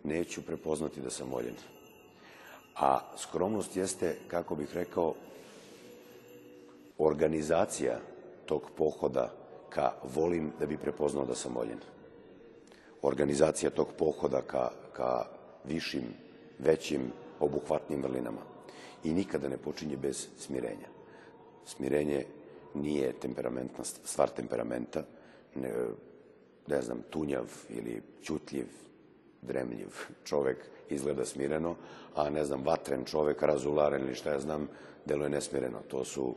neću 0.04 0.42
prepoznati 0.42 1.02
da 1.02 1.10
sam 1.10 1.30
voljen. 1.32 1.56
A 2.80 3.00
skromnost 3.18 3.76
jeste, 3.76 4.16
kako 4.28 4.56
bih 4.56 4.74
rekao, 4.74 5.14
organizacija 6.98 8.00
tog 8.46 8.62
pohoda 8.78 9.34
ka 9.70 9.92
volim 10.16 10.52
da 10.60 10.66
bi 10.66 10.78
prepoznao 10.78 11.26
da 11.26 11.36
sam 11.36 11.56
voljen. 11.56 11.80
Organizacija 13.02 13.70
tog 13.70 13.88
pohoda 13.98 14.42
ka, 14.42 14.72
ka 14.94 15.26
višim, 15.66 16.04
većim, 16.60 17.12
obuhvatnim 17.40 18.04
vrlinama. 18.04 18.42
I 19.04 19.14
nikada 19.14 19.50
ne 19.50 19.58
počinje 19.58 19.98
bez 19.98 20.28
smirenja. 20.38 20.88
Smirenje 21.66 22.26
nije 22.74 23.14
temperamentna 23.14 23.84
stvar 23.84 24.30
temperamenta, 24.30 25.04
ne, 25.56 25.72
ne 26.68 26.82
znam, 26.82 27.02
tunjav 27.10 27.46
ili 27.70 28.02
ćutljiv, 28.24 28.68
dremljiv 29.42 29.88
čovek 30.24 30.58
izgleda 30.92 31.26
smireno, 31.26 31.76
a 32.16 32.30
ne 32.30 32.46
znam, 32.46 32.64
vatren 32.66 33.06
čovek, 33.06 33.42
razularen 33.42 34.02
ili 34.02 34.16
šta 34.16 34.32
ja 34.32 34.40
znam, 34.40 34.68
deluje 35.06 35.30
nesmireno. 35.30 35.80
To 35.88 36.06
su 36.06 36.36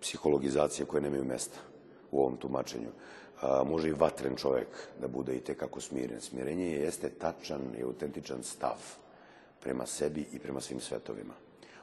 psihologizacije 0.00 0.86
koje 0.86 1.02
nemaju 1.02 1.24
mesta 1.24 1.58
u 2.10 2.20
ovom 2.20 2.36
tumačenju. 2.36 2.88
A, 3.40 3.64
može 3.64 3.88
i 3.88 3.92
vatren 3.92 4.36
čovek 4.36 4.68
da 5.00 5.08
bude 5.08 5.36
i 5.36 5.40
tekako 5.40 5.80
smiren. 5.80 6.20
Smirenje 6.20 6.70
jeste 6.70 7.10
tačan 7.10 7.60
i 7.78 7.82
autentičan 7.82 8.42
stav 8.42 8.78
prema 9.60 9.86
sebi 9.86 10.26
i 10.32 10.38
prema 10.38 10.60
svim 10.60 10.80
svetovima. 10.80 11.34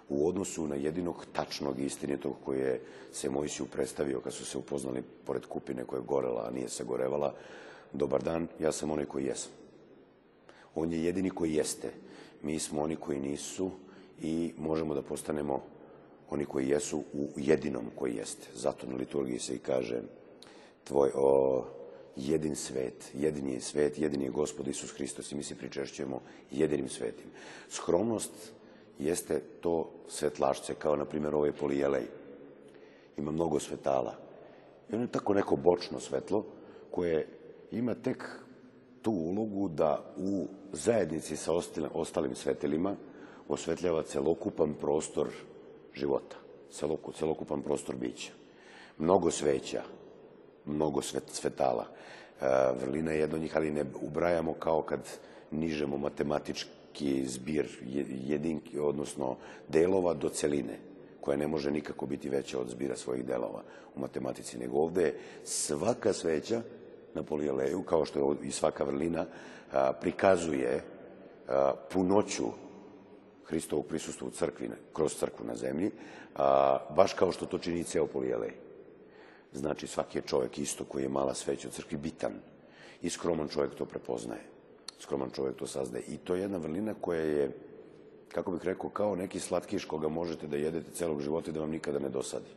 U 0.09 0.27
odnosu 0.27 0.67
na 0.67 0.75
jedinog 0.75 1.25
tačnog 1.33 1.79
i 1.79 1.85
istinitog 1.85 2.35
koje 2.45 2.81
se 3.11 3.29
Mojsiju 3.29 3.65
predstavio 3.65 4.19
kad 4.19 4.33
su 4.33 4.45
se 4.45 4.57
upoznali 4.57 5.03
pored 5.25 5.45
kupine 5.45 5.83
koja 5.83 5.99
je 5.99 6.05
gorela, 6.07 6.45
a 6.47 6.51
nije 6.51 6.69
se 6.69 6.83
gorevala, 6.83 7.33
dobar 7.93 8.23
dan, 8.23 8.47
ja 8.59 8.71
sam 8.71 8.91
onaj 8.91 9.05
koji 9.05 9.25
jesam. 9.25 9.51
On 10.75 10.91
je 10.91 11.03
jedini 11.03 11.29
koji 11.29 11.53
jeste. 11.53 11.91
Mi 12.41 12.59
smo 12.59 12.81
oni 12.81 12.95
koji 12.95 13.19
nisu 13.19 13.71
i 14.21 14.53
možemo 14.57 14.93
da 14.93 15.01
postanemo 15.01 15.63
oni 16.29 16.45
koji 16.45 16.69
jesu 16.69 17.03
u 17.13 17.27
jedinom 17.35 17.85
koji 17.95 18.15
jeste. 18.15 18.47
Zato 18.55 18.87
na 18.87 18.95
liturgiji 18.95 19.39
se 19.39 19.55
i 19.55 19.59
kaže 19.59 20.01
tvoj, 20.83 21.11
o, 21.15 21.65
jedin 22.15 22.55
svet, 22.55 23.11
jedini 23.13 23.53
je 23.53 23.61
svet, 23.61 23.99
jedini 23.99 24.25
je 24.25 24.29
gospod 24.29 24.67
Isus 24.67 24.91
Hristos 24.91 25.31
i 25.31 25.35
mi 25.35 25.43
se 25.43 25.55
pričešćujemo 25.55 26.21
jedinim 26.51 26.89
svetim. 26.89 27.25
Skromnost 27.69 28.31
jeste 28.99 29.41
to 29.61 29.89
svetlašce, 30.07 30.73
kao 30.73 30.95
na 30.95 31.05
primjer 31.05 31.35
ovaj 31.35 31.51
polijelej. 31.51 32.03
Ima 33.17 33.31
mnogo 33.31 33.59
svetala. 33.59 34.15
I 34.89 34.95
ono 34.95 35.03
je 35.03 35.11
tako 35.11 35.33
neko 35.33 35.55
bočno 35.55 35.99
svetlo 35.99 36.45
koje 36.91 37.27
ima 37.71 37.95
tek 37.95 38.42
tu 39.03 39.11
ulogu 39.11 39.69
da 39.69 40.13
u 40.17 40.47
zajednici 40.71 41.35
sa 41.35 41.51
ostalim, 41.93 42.35
svetelima 42.35 42.95
osvetljava 43.47 44.03
celokupan 44.03 44.73
prostor 44.73 45.27
života, 45.93 46.35
celoku, 46.71 47.11
celokupan 47.11 47.61
prostor 47.61 47.95
bića. 47.95 48.31
Mnogo 48.97 49.31
sveća, 49.31 49.83
mnogo 50.65 51.01
svet, 51.01 51.23
svetala. 51.27 51.85
E, 51.85 52.45
vrlina 52.81 53.11
je 53.11 53.19
jedno 53.19 53.37
njih, 53.37 53.57
ali 53.57 53.71
ne 53.71 53.85
ubrajamo 54.01 54.53
kao 54.53 54.81
kad 54.81 54.99
nižemo 55.51 55.97
matematički 55.97 57.25
zbir 57.25 57.67
jedinki, 58.27 58.79
odnosno 58.79 59.35
delova 59.67 60.13
do 60.13 60.29
celine, 60.29 60.79
koja 61.21 61.37
ne 61.37 61.47
može 61.47 61.71
nikako 61.71 62.05
biti 62.05 62.29
veća 62.29 62.59
od 62.59 62.69
zbira 62.69 62.95
svojih 62.95 63.25
delova 63.25 63.63
u 63.95 63.99
matematici, 63.99 64.57
nego 64.57 64.77
ovde 64.77 65.03
je 65.03 65.19
svaka 65.43 66.13
sveća 66.13 66.61
na 67.13 67.23
polijeleju, 67.23 67.83
kao 67.83 68.05
što 68.05 68.35
i 68.43 68.51
svaka 68.51 68.83
vrlina, 68.83 69.25
prikazuje 70.01 70.83
punoću 71.91 72.45
Hristovog 73.45 73.85
prisustva 73.85 74.27
u 74.27 74.31
crkvi, 74.31 74.69
kroz 74.93 75.15
crkvu 75.15 75.45
na 75.45 75.55
zemlji, 75.55 75.91
baš 76.95 77.13
kao 77.13 77.31
što 77.31 77.45
to 77.45 77.57
čini 77.57 77.83
ceo 77.83 78.07
polijelej. 78.07 78.51
Znači, 79.53 79.87
svaki 79.87 80.17
je 80.17 80.21
čovek 80.21 80.57
isto 80.57 80.85
koji 80.85 81.03
je 81.03 81.09
mala 81.09 81.33
sveća 81.33 81.67
u 81.67 81.71
crkvi 81.71 81.97
bitan 81.97 82.33
i 83.01 83.09
skroman 83.09 83.47
čovek 83.47 83.75
to 83.75 83.85
prepoznaje. 83.85 84.41
Skroman 84.99 85.29
čovek 85.29 85.55
to 85.55 85.67
sazdaje. 85.67 86.03
I 86.07 86.17
to 86.17 86.35
je 86.35 86.41
jedna 86.41 86.57
vrlina 86.57 86.93
koja 87.01 87.21
je, 87.21 87.51
kako 88.31 88.51
bih 88.51 88.61
rekao, 88.63 88.89
kao 88.89 89.15
neki 89.15 89.39
slatkiš 89.39 89.85
koga 89.85 90.07
možete 90.07 90.47
da 90.47 90.57
jedete 90.57 90.91
celog 90.91 91.21
života 91.21 91.49
i 91.49 91.53
da 91.53 91.59
vam 91.59 91.69
nikada 91.69 91.99
ne 91.99 92.09
dosadi. 92.09 92.49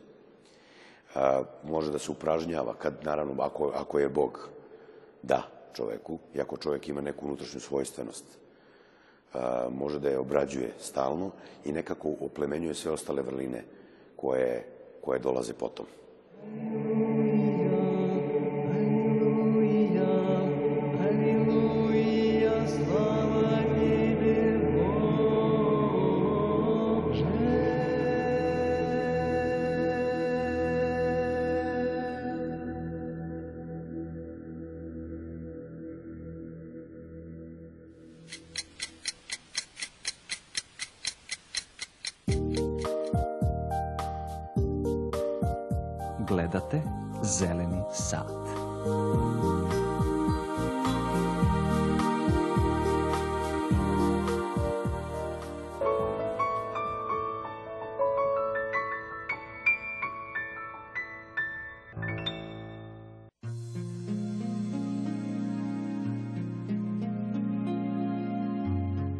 A, 1.17 1.43
može 1.63 1.91
da 1.91 1.99
se 1.99 2.11
upražnjava, 2.11 2.73
kad, 2.73 2.93
naravno, 3.03 3.33
ako, 3.41 3.71
ako 3.75 3.99
je 3.99 4.09
Bog 4.09 4.49
da 5.23 5.41
čoveku, 5.73 6.19
i 6.35 6.41
ako 6.41 6.57
čovek 6.57 6.89
ima 6.89 7.01
neku 7.01 7.25
unutrašnju 7.25 7.59
svojstvenost, 7.59 8.25
a, 9.33 9.67
može 9.71 9.99
da 9.99 10.09
je 10.09 10.19
obrađuje 10.19 10.73
stalno 10.79 11.31
i 11.65 11.71
nekako 11.71 12.13
oplemenjuje 12.21 12.73
sve 12.73 12.91
ostale 12.91 13.21
vrline 13.21 13.63
koje, 14.15 14.65
koje 15.01 15.19
dolaze 15.19 15.53
potom. 15.53 15.85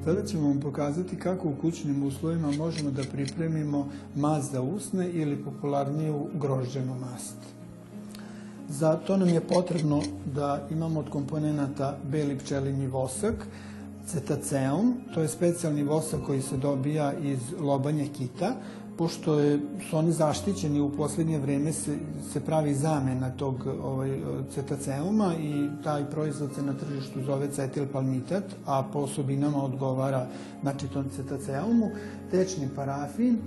Sada 0.07 0.25
ćemo 0.25 0.47
vam 0.47 0.59
pokazati 0.59 1.19
kako 1.19 1.49
u 1.49 1.55
kućnim 1.61 2.03
uslovima 2.03 2.51
možemo 2.51 2.91
da 2.91 3.03
pripremimo 3.11 3.89
mast 4.15 4.51
za 4.51 4.61
usne 4.61 5.09
ili 5.09 5.43
popularniju 5.43 6.27
grožđenu 6.33 6.95
mast. 6.99 7.35
Za 8.69 8.95
to 8.95 9.17
nam 9.17 9.29
je 9.29 9.41
potrebno 9.41 10.01
da 10.35 10.67
imamo 10.71 10.99
od 10.99 11.09
komponenta 11.09 11.97
beli 12.11 12.37
pčelinji 12.37 12.87
vosak, 12.87 13.47
cetaceum, 14.05 14.93
to 15.13 15.21
je 15.21 15.27
specijalni 15.27 15.83
vosak 15.83 16.19
koji 16.25 16.41
se 16.41 16.57
dobija 16.57 17.13
iz 17.23 17.39
lobanje 17.59 18.07
kita, 18.07 18.55
pošto 18.97 19.39
je, 19.39 19.59
su 19.89 19.97
oni 19.97 20.11
zaštićeni 20.11 20.79
u 20.81 20.91
poslednje 20.91 21.39
vreme 21.39 21.73
se, 21.73 21.97
se 22.33 22.39
pravi 22.39 22.73
zamena 22.73 23.29
tog 23.29 23.67
ovaj, 23.83 24.19
cetaceuma 24.53 25.33
i 25.39 25.67
taj 25.83 26.09
proizvod 26.09 26.55
se 26.55 26.61
na 26.61 26.73
tržištu 26.73 27.23
zove 27.23 27.51
cetilpalmitat, 27.51 28.43
a 28.65 28.83
po 28.93 28.99
osobinama 28.99 29.63
odgovara 29.63 30.27
znači 30.61 30.87
tom 30.87 31.09
cetaceumu, 31.09 31.89
tečni 32.31 32.69
parafin 32.75 33.37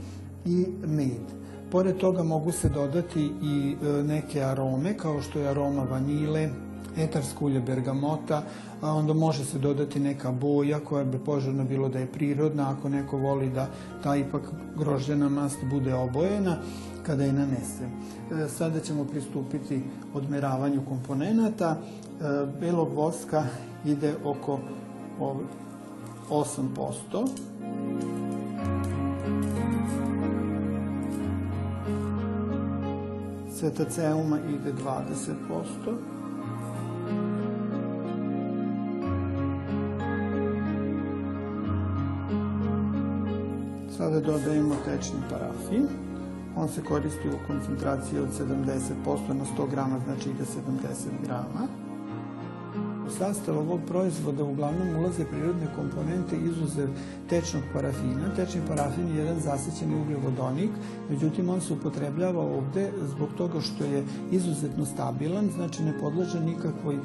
i 0.47 0.67
med. 0.87 1.41
Pored 1.71 1.97
toga 1.97 2.23
mogu 2.23 2.53
se 2.53 2.69
dodati 2.69 3.31
i 3.43 3.77
e, 3.83 4.03
neke 4.03 4.43
arome, 4.43 4.97
kao 4.99 5.23
što 5.23 5.39
je 5.39 5.49
aroma 5.49 5.83
vanile, 5.83 6.49
etarsko 6.97 7.45
ulje 7.45 7.61
bergamota, 7.61 8.43
a 8.81 8.93
onda 8.93 9.15
može 9.15 9.45
se 9.45 9.59
dodati 9.59 10.01
neka 10.01 10.33
boja 10.33 10.81
koja 10.81 11.05
bi 11.05 11.19
poželjno 11.19 11.65
bilo 11.65 11.89
da 11.89 11.99
je 11.99 12.13
prirodna, 12.13 12.71
ako 12.71 12.89
neko 12.89 13.17
voli 13.17 13.51
da 13.51 13.67
ta 14.03 14.17
ipak 14.17 14.43
grožđena 14.77 15.29
mast 15.29 15.59
bude 15.71 15.95
obojena 15.95 16.57
kada 17.03 17.25
je 17.25 17.33
nanese. 17.33 17.85
E, 18.45 18.49
sada 18.49 18.81
ćemo 18.81 19.05
pristupiti 19.05 19.83
odmeravanju 20.15 20.83
komponenata. 20.89 21.77
E, 21.77 22.47
belog 22.61 22.93
voska 22.95 23.45
ide 23.85 24.15
oko 24.25 24.59
8%. 26.31 27.29
Cetaceuma 33.61 34.39
ide 34.39 34.73
20%. 34.85 36.20
Sada 44.01 44.21
dodajemo 44.21 44.75
tečni 44.85 45.19
parafin. 45.31 45.87
On 46.57 46.69
se 46.69 46.83
koristi 46.83 47.29
u 47.29 47.47
koncentraciji 47.47 48.19
od 48.19 48.29
70% 48.29 49.33
na 49.33 49.45
100 49.59 49.71
grama, 49.71 49.99
znači 50.05 50.31
ide 50.31 50.45
70 50.45 51.27
grama. 51.27 51.69
U 53.07 53.11
sastav 53.11 53.59
ovog 53.59 53.81
proizvoda 53.89 54.45
uglavnom 54.45 54.89
ulaze 54.97 55.25
prirodne 55.25 55.67
komponente 55.77 56.37
izuzev 56.37 56.89
tečnog 57.29 57.63
parafina. 57.73 58.35
Tečni 58.37 58.61
parafin 58.69 59.09
je 59.09 59.17
jedan 59.17 59.41
zasećeni 59.41 60.01
ugljovodonik, 60.01 60.71
međutim 61.11 61.49
on 61.49 61.61
se 61.61 61.73
upotrebljava 61.73 62.41
ovde 62.41 62.91
zbog 63.03 63.29
toga 63.39 63.61
što 63.61 63.85
je 63.85 64.05
izuzetno 64.31 64.85
stabilan, 64.85 65.51
znači 65.57 65.83
ne 65.83 65.99
podleže 66.01 66.41
nikakvoj 66.41 66.95
e, 66.95 67.01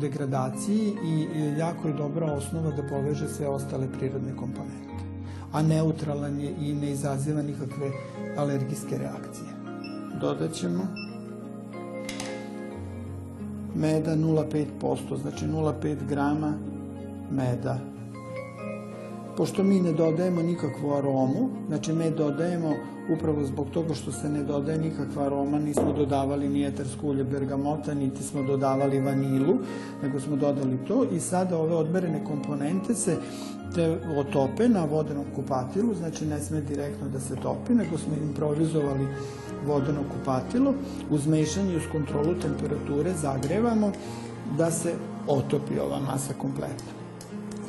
degradaciji 0.00 0.92
i 1.04 1.26
jako 1.58 1.88
je 1.88 1.94
dobra 1.94 2.32
osnova 2.32 2.70
da 2.70 2.82
poveže 2.82 3.28
sve 3.28 3.48
ostale 3.48 3.88
prirodne 3.92 4.36
komponente 4.36 4.93
a 5.54 5.62
neutralan 5.62 6.40
je 6.40 6.54
i 6.60 6.74
ne 6.74 6.90
izaziva 6.90 7.42
nikakve 7.42 7.90
alergijske 8.36 8.98
reakcije. 8.98 9.48
Dodat 10.20 10.52
ćemo 10.52 10.86
meda 13.74 14.16
0,5%, 14.16 15.20
znači 15.22 15.46
0,5 15.46 15.96
grama 16.08 16.52
meda. 17.30 17.78
Pošto 19.36 19.62
mi 19.62 19.80
ne 19.80 19.92
dodajemo 19.92 20.42
nikakvu 20.42 20.92
aromu, 20.92 21.48
znači 21.68 21.92
med 21.92 22.14
dodajemo 22.14 22.74
upravo 23.12 23.44
zbog 23.44 23.70
toga 23.70 23.94
što 23.94 24.12
se 24.12 24.28
ne 24.28 24.42
dodaje 24.42 24.78
nikakva 24.78 25.26
aroma, 25.26 25.58
nismo 25.58 25.92
dodavali 25.92 26.48
ni 26.48 26.66
etersko 26.66 27.06
ulje 27.06 27.24
bergamota, 27.24 27.94
niti 27.94 28.22
smo 28.22 28.42
dodavali 28.42 29.00
vanilu, 29.00 29.54
nego 30.02 30.20
smo 30.20 30.36
dodali 30.36 30.78
to 30.88 31.04
i 31.12 31.20
sada 31.20 31.58
ove 31.58 31.74
odmerene 31.74 32.24
komponente 32.24 32.94
se 32.94 33.16
te 33.74 33.98
otope 34.16 34.68
na 34.68 34.84
vodenom 34.84 35.24
kupatilu, 35.36 35.94
znači 35.94 36.26
ne 36.26 36.40
sme 36.40 36.60
direktno 36.60 37.08
da 37.08 37.20
se 37.20 37.36
topi, 37.36 37.74
nego 37.74 37.98
smo 37.98 38.14
improvizovali 38.14 39.08
vodeno 39.66 40.00
kupatilo, 40.12 40.74
uz 41.10 41.26
mešanje 41.26 41.72
i 41.72 41.76
uz 41.76 41.82
kontrolu 41.92 42.34
temperature 42.34 43.12
zagrevamo 43.12 43.92
da 44.58 44.70
se 44.70 44.94
otopi 45.26 45.78
ova 45.78 46.00
masa 46.00 46.34
kompletna. 46.38 46.92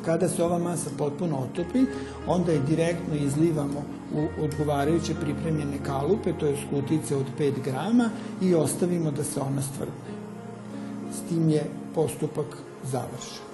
Kada 0.04 0.28
se 0.28 0.44
ova 0.44 0.58
masa 0.58 0.90
potpuno 0.98 1.38
otopi, 1.38 1.84
onda 2.26 2.52
je 2.52 2.60
direktno 2.68 3.14
izlivamo 3.14 3.82
u 4.14 4.44
odgovarajuće 4.44 5.14
pripremljene 5.14 5.78
kalupe, 5.86 6.32
to 6.32 6.46
je 6.46 6.56
skutice 6.66 7.16
od 7.16 7.26
5 7.38 7.52
grama 7.64 8.10
i 8.42 8.54
ostavimo 8.54 9.10
da 9.10 9.24
se 9.24 9.40
ona 9.40 9.62
stvrdne. 9.62 10.16
s 11.12 11.28
tim 11.28 11.50
je 11.50 11.64
postupak 11.94 12.46
završen. 12.84 13.45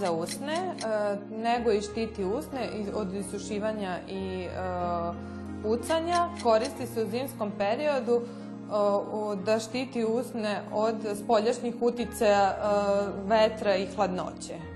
Za 0.00 0.12
usne 0.12 0.54
e, 0.54 0.72
nego 1.36 1.72
i 1.72 1.82
štiti 1.82 2.24
usne 2.24 2.70
od 2.94 3.14
isušivanja 3.14 3.98
i 4.08 4.42
e, 4.42 4.48
pucanja. 5.62 6.28
Koristi 6.42 6.86
se 6.86 7.04
u 7.04 7.10
zimskom 7.10 7.52
periodu 7.58 8.20
e, 8.20 8.22
da 9.44 9.58
štiti 9.58 10.04
usne 10.04 10.60
od 10.72 10.96
spoljašnjih 11.24 11.74
uticaja 11.80 12.56
vetra 13.26 13.76
i 13.76 13.86
hladnoće. 13.96 14.75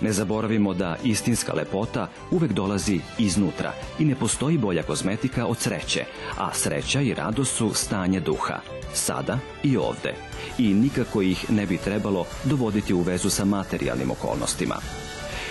Ne 0.00 0.12
zaboravimo 0.12 0.74
da 0.74 0.96
istinska 1.04 1.52
lepota 1.52 2.08
uvek 2.30 2.52
dolazi 2.52 3.00
iznutra 3.18 3.72
i 3.98 4.04
ne 4.04 4.14
postoji 4.14 4.58
bolja 4.58 4.82
kozmetika 4.82 5.46
od 5.46 5.58
sreće, 5.58 6.04
a 6.38 6.54
sreća 6.54 7.00
i 7.00 7.14
radost 7.14 7.56
su 7.56 7.74
stanje 7.74 8.20
duha, 8.20 8.60
sada 8.94 9.38
i 9.62 9.76
ovde. 9.76 10.14
I 10.58 10.74
nikako 10.74 11.22
ih 11.22 11.50
ne 11.50 11.66
bi 11.66 11.78
trebalo 11.78 12.24
dovoditi 12.44 12.94
u 12.94 13.00
vezu 13.00 13.30
sa 13.30 13.44
materijalnim 13.44 14.10
okolnostima. 14.10 14.76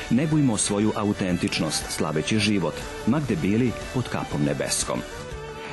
Ne 0.10 0.28
bujmo 0.28 0.58
svoju 0.58 0.92
autentičnost 0.96 1.84
slaveći 1.90 2.40
život, 2.40 2.76
ma 3.08 3.20
gde 3.20 3.36
bili 3.36 3.72
pod 3.94 4.10
kapom 4.10 4.44
nebeskom. 4.44 5.00